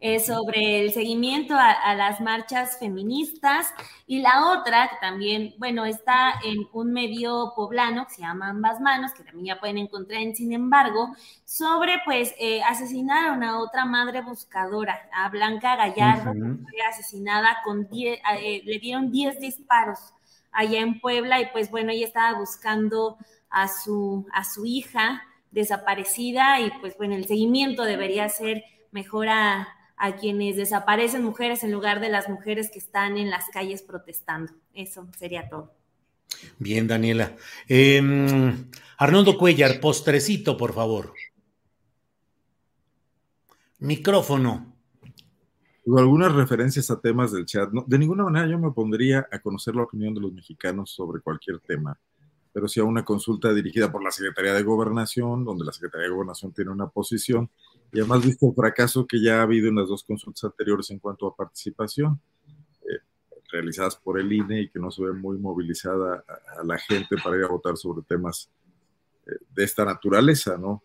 [0.00, 3.74] eh, sobre el seguimiento a, las marchas feministas.
[4.06, 8.80] Y la otra que también, bueno, está en un medio poblano que se llama Ambas
[8.80, 11.08] Manos, que también ya pueden encontrar en Sin embargo,
[11.44, 17.88] sobre pues eh, asesinaron a otra madre buscadora, a Blanca Gallardo, que fue asesinada con
[17.88, 20.14] 10, eh, le dieron 10 disparos
[20.52, 21.40] allá en Puebla.
[21.40, 23.18] Y pues bueno, ella estaba buscando
[23.50, 26.60] a su, a su hija desaparecida.
[26.60, 32.00] Y pues bueno, el seguimiento debería ser mejor a, a quienes desaparecen mujeres en lugar
[32.00, 34.52] de las mujeres que están en las calles protestando.
[34.74, 35.74] Eso sería todo.
[36.58, 37.36] Bien, Daniela.
[37.68, 41.12] Em, Arnoldo Cuellar, postrecito, por favor.
[43.80, 44.74] Micrófono.
[45.96, 47.70] Algunas referencias a temas del chat.
[47.70, 51.60] de ninguna manera yo me opondría a conocer la opinión de los mexicanos sobre cualquier
[51.60, 51.98] tema,
[52.52, 56.12] pero sí a una consulta dirigida por la Secretaría de Gobernación, donde la Secretaría de
[56.12, 57.48] Gobernación tiene una posición
[57.92, 60.98] y además visto el fracaso que ya ha habido en las dos consultas anteriores en
[60.98, 62.20] cuanto a participación,
[62.82, 62.98] eh,
[63.50, 66.24] realizadas por el INE y que no se ve muy movilizada
[66.58, 68.50] a, la gente para ir a votar sobre temas
[69.26, 70.82] eh, de esta naturaleza, ¿no?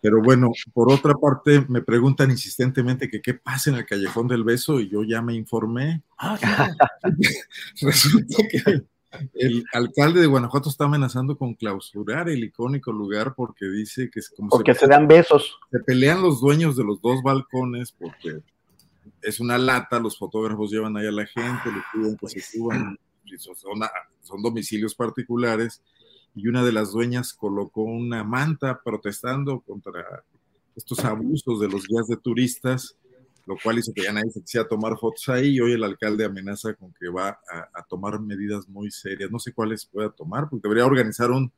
[0.00, 4.44] Pero bueno, por otra parte, me preguntan insistentemente que qué pasa en el Callejón del
[4.44, 6.02] Beso y yo ya me informé.
[6.18, 6.38] Ah,
[7.80, 8.84] Resulta que
[9.34, 14.28] el alcalde de Guanajuato está amenazando con clausurar el icónico lugar porque dice que es
[14.28, 15.58] como porque se, dan besos.
[15.70, 18.42] Se pelean los dueños de los dos balcones porque
[19.22, 22.98] es una lata, los fotógrafos llevan ahí a la gente, le piden que se suban,
[23.38, 23.80] son,
[24.22, 25.82] son domicilios particulares
[26.34, 30.24] y una de las dueñas colocó una manta protestando contra
[30.74, 32.96] estos abusos de los guías de turistas
[33.46, 36.24] lo cual hizo que ya nadie se quisiera tomar fotos ahí y hoy el alcalde
[36.24, 39.30] amenaza con que va a, tomar medidas muy serias.
[39.30, 41.52] No sé cuáles pueda tomar, porque debería organizar un,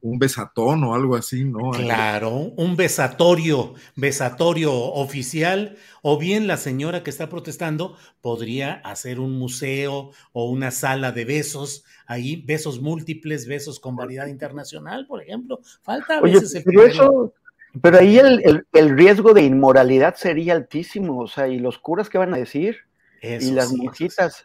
[0.00, 1.70] un besatón o algo así, ¿no?
[1.70, 9.32] Claro, un besatorio, besatorio oficial, o bien la señora que está protestando podría hacer un
[9.38, 15.60] museo o una sala de besos, ahí besos múltiples, besos con variedad internacional, por ejemplo.
[15.82, 17.34] Falta a veces el pero eso,
[17.82, 22.18] pero ahí el, el, riesgo de inmoralidad sería altísimo, o sea, y los curas qué
[22.18, 22.76] van a decir,
[23.20, 24.44] y las monjitas.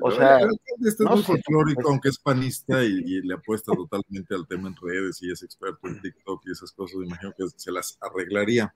[0.00, 0.38] O sea,
[0.80, 5.20] este es muy folclórico, aunque es panista y, le apuesta totalmente al tema en redes
[5.22, 8.72] y es experto en TikTok y esas cosas, imagino que se las arreglaría.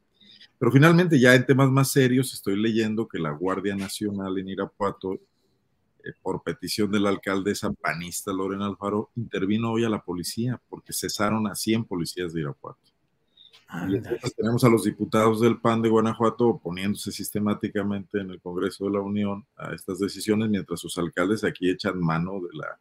[0.59, 5.15] Pero finalmente, ya en temas más serios, estoy leyendo que la Guardia Nacional en Irapuato,
[5.15, 10.93] eh, por petición de la alcaldesa panista Lorena Alfaro, intervino hoy a la policía porque
[10.93, 12.92] cesaron a 100 policías de Irapuato
[14.37, 19.01] tenemos a los diputados del PAN de Guanajuato oponiéndose sistemáticamente en el Congreso de la
[19.01, 22.79] Unión a estas decisiones, mientras sus alcaldes aquí echan mano de la,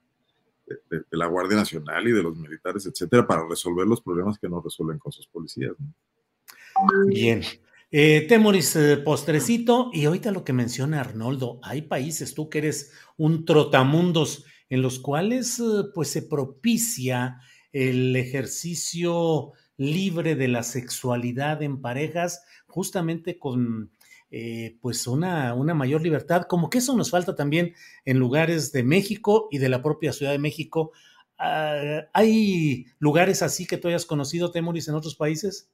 [0.89, 4.61] de, la Guardia Nacional y de los militares, etcétera, para resolver los problemas que no
[4.61, 5.73] resuelven con sus policías.
[7.07, 7.41] Bien.
[7.93, 12.93] Eh, Temoris, eh, postrecito, y ahorita lo que menciona Arnoldo, hay países, tú que eres
[13.17, 17.41] un trotamundos, en los cuales eh, pues se propicia
[17.73, 23.91] el ejercicio libre de la sexualidad en parejas, justamente con
[24.29, 27.73] eh, pues una, una, mayor libertad, como que eso nos falta también
[28.05, 30.91] en lugares de México y de la propia Ciudad de México.
[31.37, 35.71] Ah, ¿Hay lugares así que tú hayas conocido, Temoris, en otros países?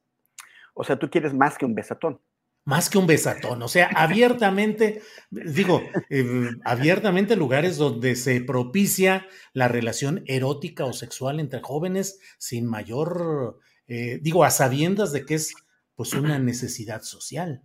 [0.74, 2.22] O sea, tú quieres más que un besatón.
[2.64, 9.68] más que un besatón, o sea, abiertamente, digo, eh, abiertamente lugares donde se propicia la
[9.68, 15.54] relación erótica o sexual entre jóvenes sin mayor, eh, digo, a sabiendas de que es
[15.96, 17.64] pues una necesidad social.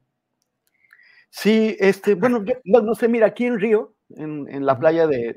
[1.28, 5.34] Sí, este, bueno, no, sé, mira, aquí en Río, en, la playa de,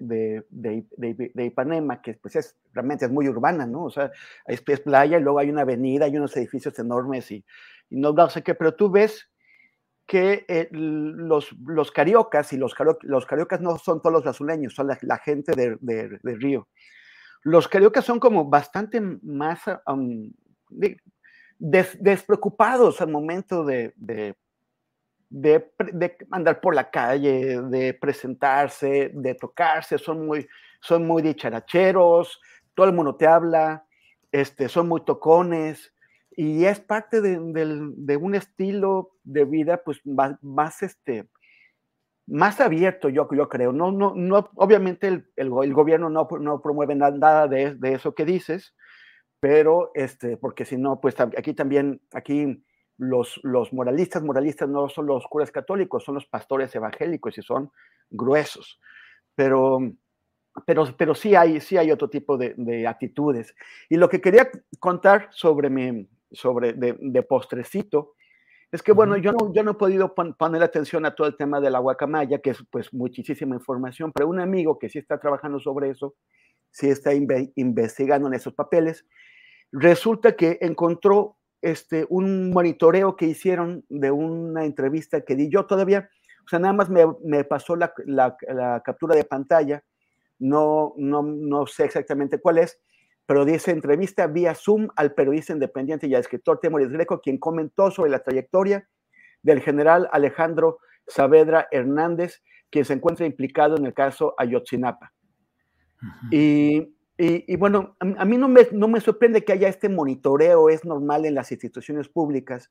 [0.50, 3.86] de, Ipanema, que pues es, realmente es muy urbana, ¿no?
[3.86, 4.12] O sea,
[4.46, 7.46] es, es playa y luego hay una avenida, hay unos edificios enormes y,
[7.90, 9.30] no, no sé qué, pero tú ves
[10.06, 14.88] que eh, los, los cariocas, y los, los cariocas no son todos los azuleños, son
[14.88, 16.68] la, gente de, Río.
[17.42, 19.62] Los cariocas son como bastante más
[21.58, 23.94] despreocupados al momento de,
[25.30, 30.48] de, andar por la calle, de presentarse, de tocarse, son muy,
[30.80, 32.42] son muy dicharacheros,
[32.74, 33.86] todo el mundo te habla,
[34.32, 35.94] este, son muy tocones,
[36.38, 41.30] y es parte de, un estilo de vida pues más, este,
[42.28, 43.72] más abierto, yo, yo creo.
[43.72, 48.74] No, no, no, obviamente el, gobierno no, no, promueve nada de, de, eso que dices,
[49.46, 52.66] pero este, porque si no, pues aquí también, aquí
[52.98, 57.72] los, los moralistas, moralistas no son los curas católicos, son los pastores evangélicos y son
[58.10, 58.80] gruesos.
[59.36, 59.78] Pero,
[60.66, 63.54] pero, pero sí, hay, sí hay otro tipo de, actitudes.
[63.88, 68.16] Y lo que quería contar sobre, mi, sobre de, postrecito
[68.72, 71.62] es que, bueno, yo no, yo no he podido poner atención a todo el tema
[71.62, 75.60] de la guacamaya, que es pues muchísima información, pero un amigo que sí está trabajando
[75.60, 76.16] sobre eso,
[76.72, 79.06] sí está investigando en esos papeles,
[79.76, 86.10] resulta que encontró este, un monitoreo que hicieron de una entrevista que di yo todavía,
[86.46, 87.94] o sea, nada más me, pasó la,
[88.84, 89.84] captura de pantalla,
[90.40, 92.80] no, no, no sé exactamente cuál es,
[93.26, 97.92] pero dice entrevista vía Zoom al periodista independiente y al escritor Temoris Greco, quien comentó
[97.92, 98.88] sobre la trayectoria
[99.42, 105.12] del general Alejandro Saavedra Hernández, quien se encuentra implicado en el caso Ayotzinapa.
[106.32, 110.84] Y y, bueno, a, mí no me, no me, sorprende que haya este monitoreo, es
[110.84, 112.70] normal en las instituciones públicas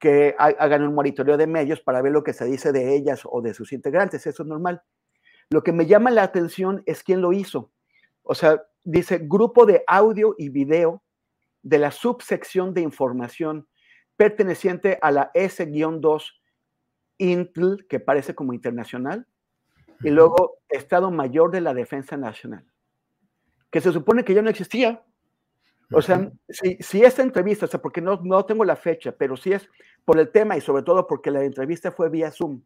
[0.00, 3.40] que hagan un monitoreo de medios para ver lo que se dice de ellas o
[3.40, 4.82] de sus integrantes, eso es normal.
[5.50, 7.70] Lo que me llama la atención es quién lo hizo.
[8.22, 11.04] O sea, dice grupo de audio y video
[11.62, 13.68] de la subsección de información
[14.16, 16.24] perteneciente a la S-2
[17.18, 19.28] INTL, que parece como internacional,
[20.00, 22.66] y luego Estado Mayor de la Defensa Nacional
[23.70, 25.02] que se supone que ya no existía.
[25.92, 29.36] O sea, si, si esta entrevista, o sea, porque no, no tengo la fecha, pero
[29.36, 29.68] si es
[30.04, 32.60] por el tema y sobre todo porque la entrevista fue vía Zoom,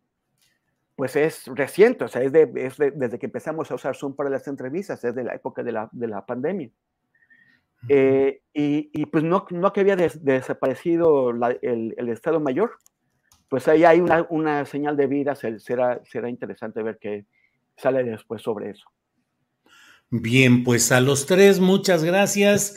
[0.96, 4.30] pues es reciente, o sea, es, de, es desde que empezamos a usar Zoom para
[4.30, 6.70] las entrevistas, es de la época de la, de la pandemia.
[7.88, 12.72] Eh, y, y, pues no, no que había desaparecido el, el, Estado Mayor,
[13.48, 17.24] pues ahí hay una, una señal de vida, será, será interesante ver qué
[17.76, 18.90] sale después sobre eso.
[20.11, 22.74] Bien, pues a los tres, muchas gracias.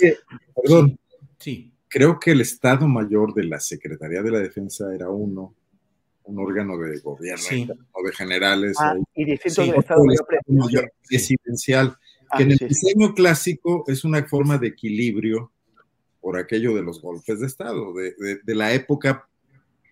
[0.61, 0.99] perdón.
[1.39, 1.73] Sí.
[1.87, 5.55] Creo que el Estado Mayor de la Secretaría de la Defensa era uno,
[6.23, 8.77] un órgano de gobierno o de generales.
[8.79, 10.03] Ah, y distinto del Estado
[10.47, 11.97] Mayor presidencial.
[12.37, 15.51] que en el diseño clásico es una forma de equilibrio
[16.21, 19.27] por aquello de los golpes de Estado, de, la época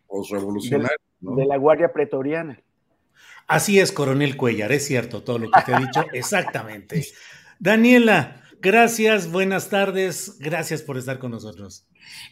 [0.08, 0.98] postrevolucionaria.
[1.20, 2.62] De, de la Guardia Pretoriana.
[3.48, 7.06] Así es, coronel Cuellar, es cierto todo lo que te he dicho, exactamente.
[7.60, 11.86] Daniela, gracias, buenas tardes, gracias por estar con nosotros.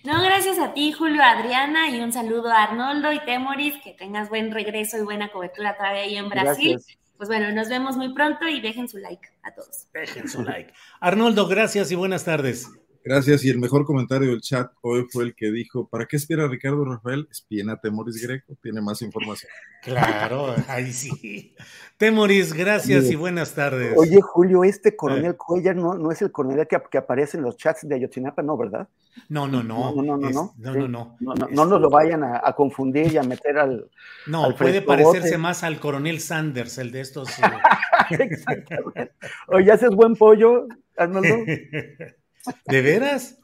[0.03, 4.29] No, gracias a ti, Julio, Adriana, y un saludo a Arnoldo y Temoris, que tengas
[4.29, 6.79] buen regreso y buena cobertura todavía ahí en Brasil.
[7.17, 9.87] Pues bueno, nos vemos muy pronto y dejen su like a todos.
[9.93, 10.73] Dejen su like.
[11.01, 12.69] Arnoldo, gracias y buenas tardes.
[13.03, 13.45] Gracias.
[13.45, 16.83] Y el mejor comentario del chat hoy fue el que dijo: ¿Para qué espera Ricardo
[16.85, 17.27] Rafael?
[17.31, 19.49] Espien a Temoris Greco, tiene más información.
[19.81, 21.55] Claro, ahí sí.
[21.97, 23.93] Temoris, gracias y buenas tardes.
[23.97, 27.57] Oye, Julio, este coronel Cuellar no, no es el coronel que, que, aparece en los
[27.57, 28.87] chats de Ayotzinapa, ¿no, verdad?
[29.27, 29.93] No, no, no.
[29.95, 30.29] No, no, no.
[30.57, 33.89] no, no, no, no, nos lo vayan a, confundir y a meter al.
[34.27, 37.29] No, puede parecerse más al coronel Sanders, el de estos.
[38.09, 39.11] Exactamente.
[39.47, 41.35] Oye, ¿haces buen pollo, Arnoldo?
[42.65, 43.39] ¿De veras?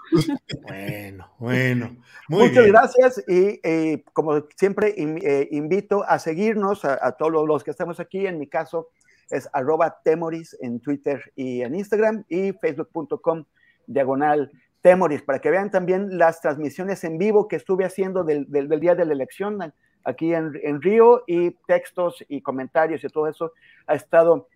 [0.63, 1.97] Bueno, bueno.
[2.29, 7.99] Muchas gracias y eh, como siempre eh, invito a seguirnos a, todos los que estamos
[7.99, 8.25] aquí.
[8.25, 8.89] En mi caso
[9.29, 13.45] es arroba temoris en Twitter y en Instagram y facebook.com
[13.87, 18.47] diagonal temoris para que vean también las transmisiones en vivo que estuve haciendo del,
[18.79, 19.73] día de la elección
[20.03, 23.53] aquí en, en Río y textos y comentarios y todo eso
[23.87, 24.47] ha estado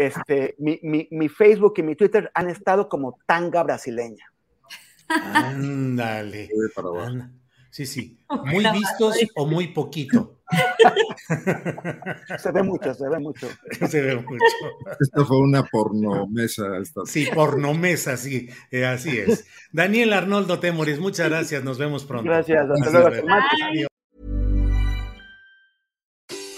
[0.00, 4.24] este, mi, Facebook y mi Twitter han estado como tanga brasileña.
[5.08, 6.48] Ándale.
[7.70, 8.18] sí, sí.
[8.46, 10.38] Muy vistos o muy poquito.
[12.38, 13.48] se ve mucho, se ve mucho.
[13.88, 14.44] Se ve mucho.
[14.98, 16.78] Esta fue una pornomesa.
[16.78, 17.02] Esta.
[17.04, 19.46] Sí, pornomesa, sí, eh, así es.
[19.72, 22.24] Daniel Arnoldo Temoris, muchas gracias, nos vemos pronto.
[22.30, 23.89] Gracias, hasta luego.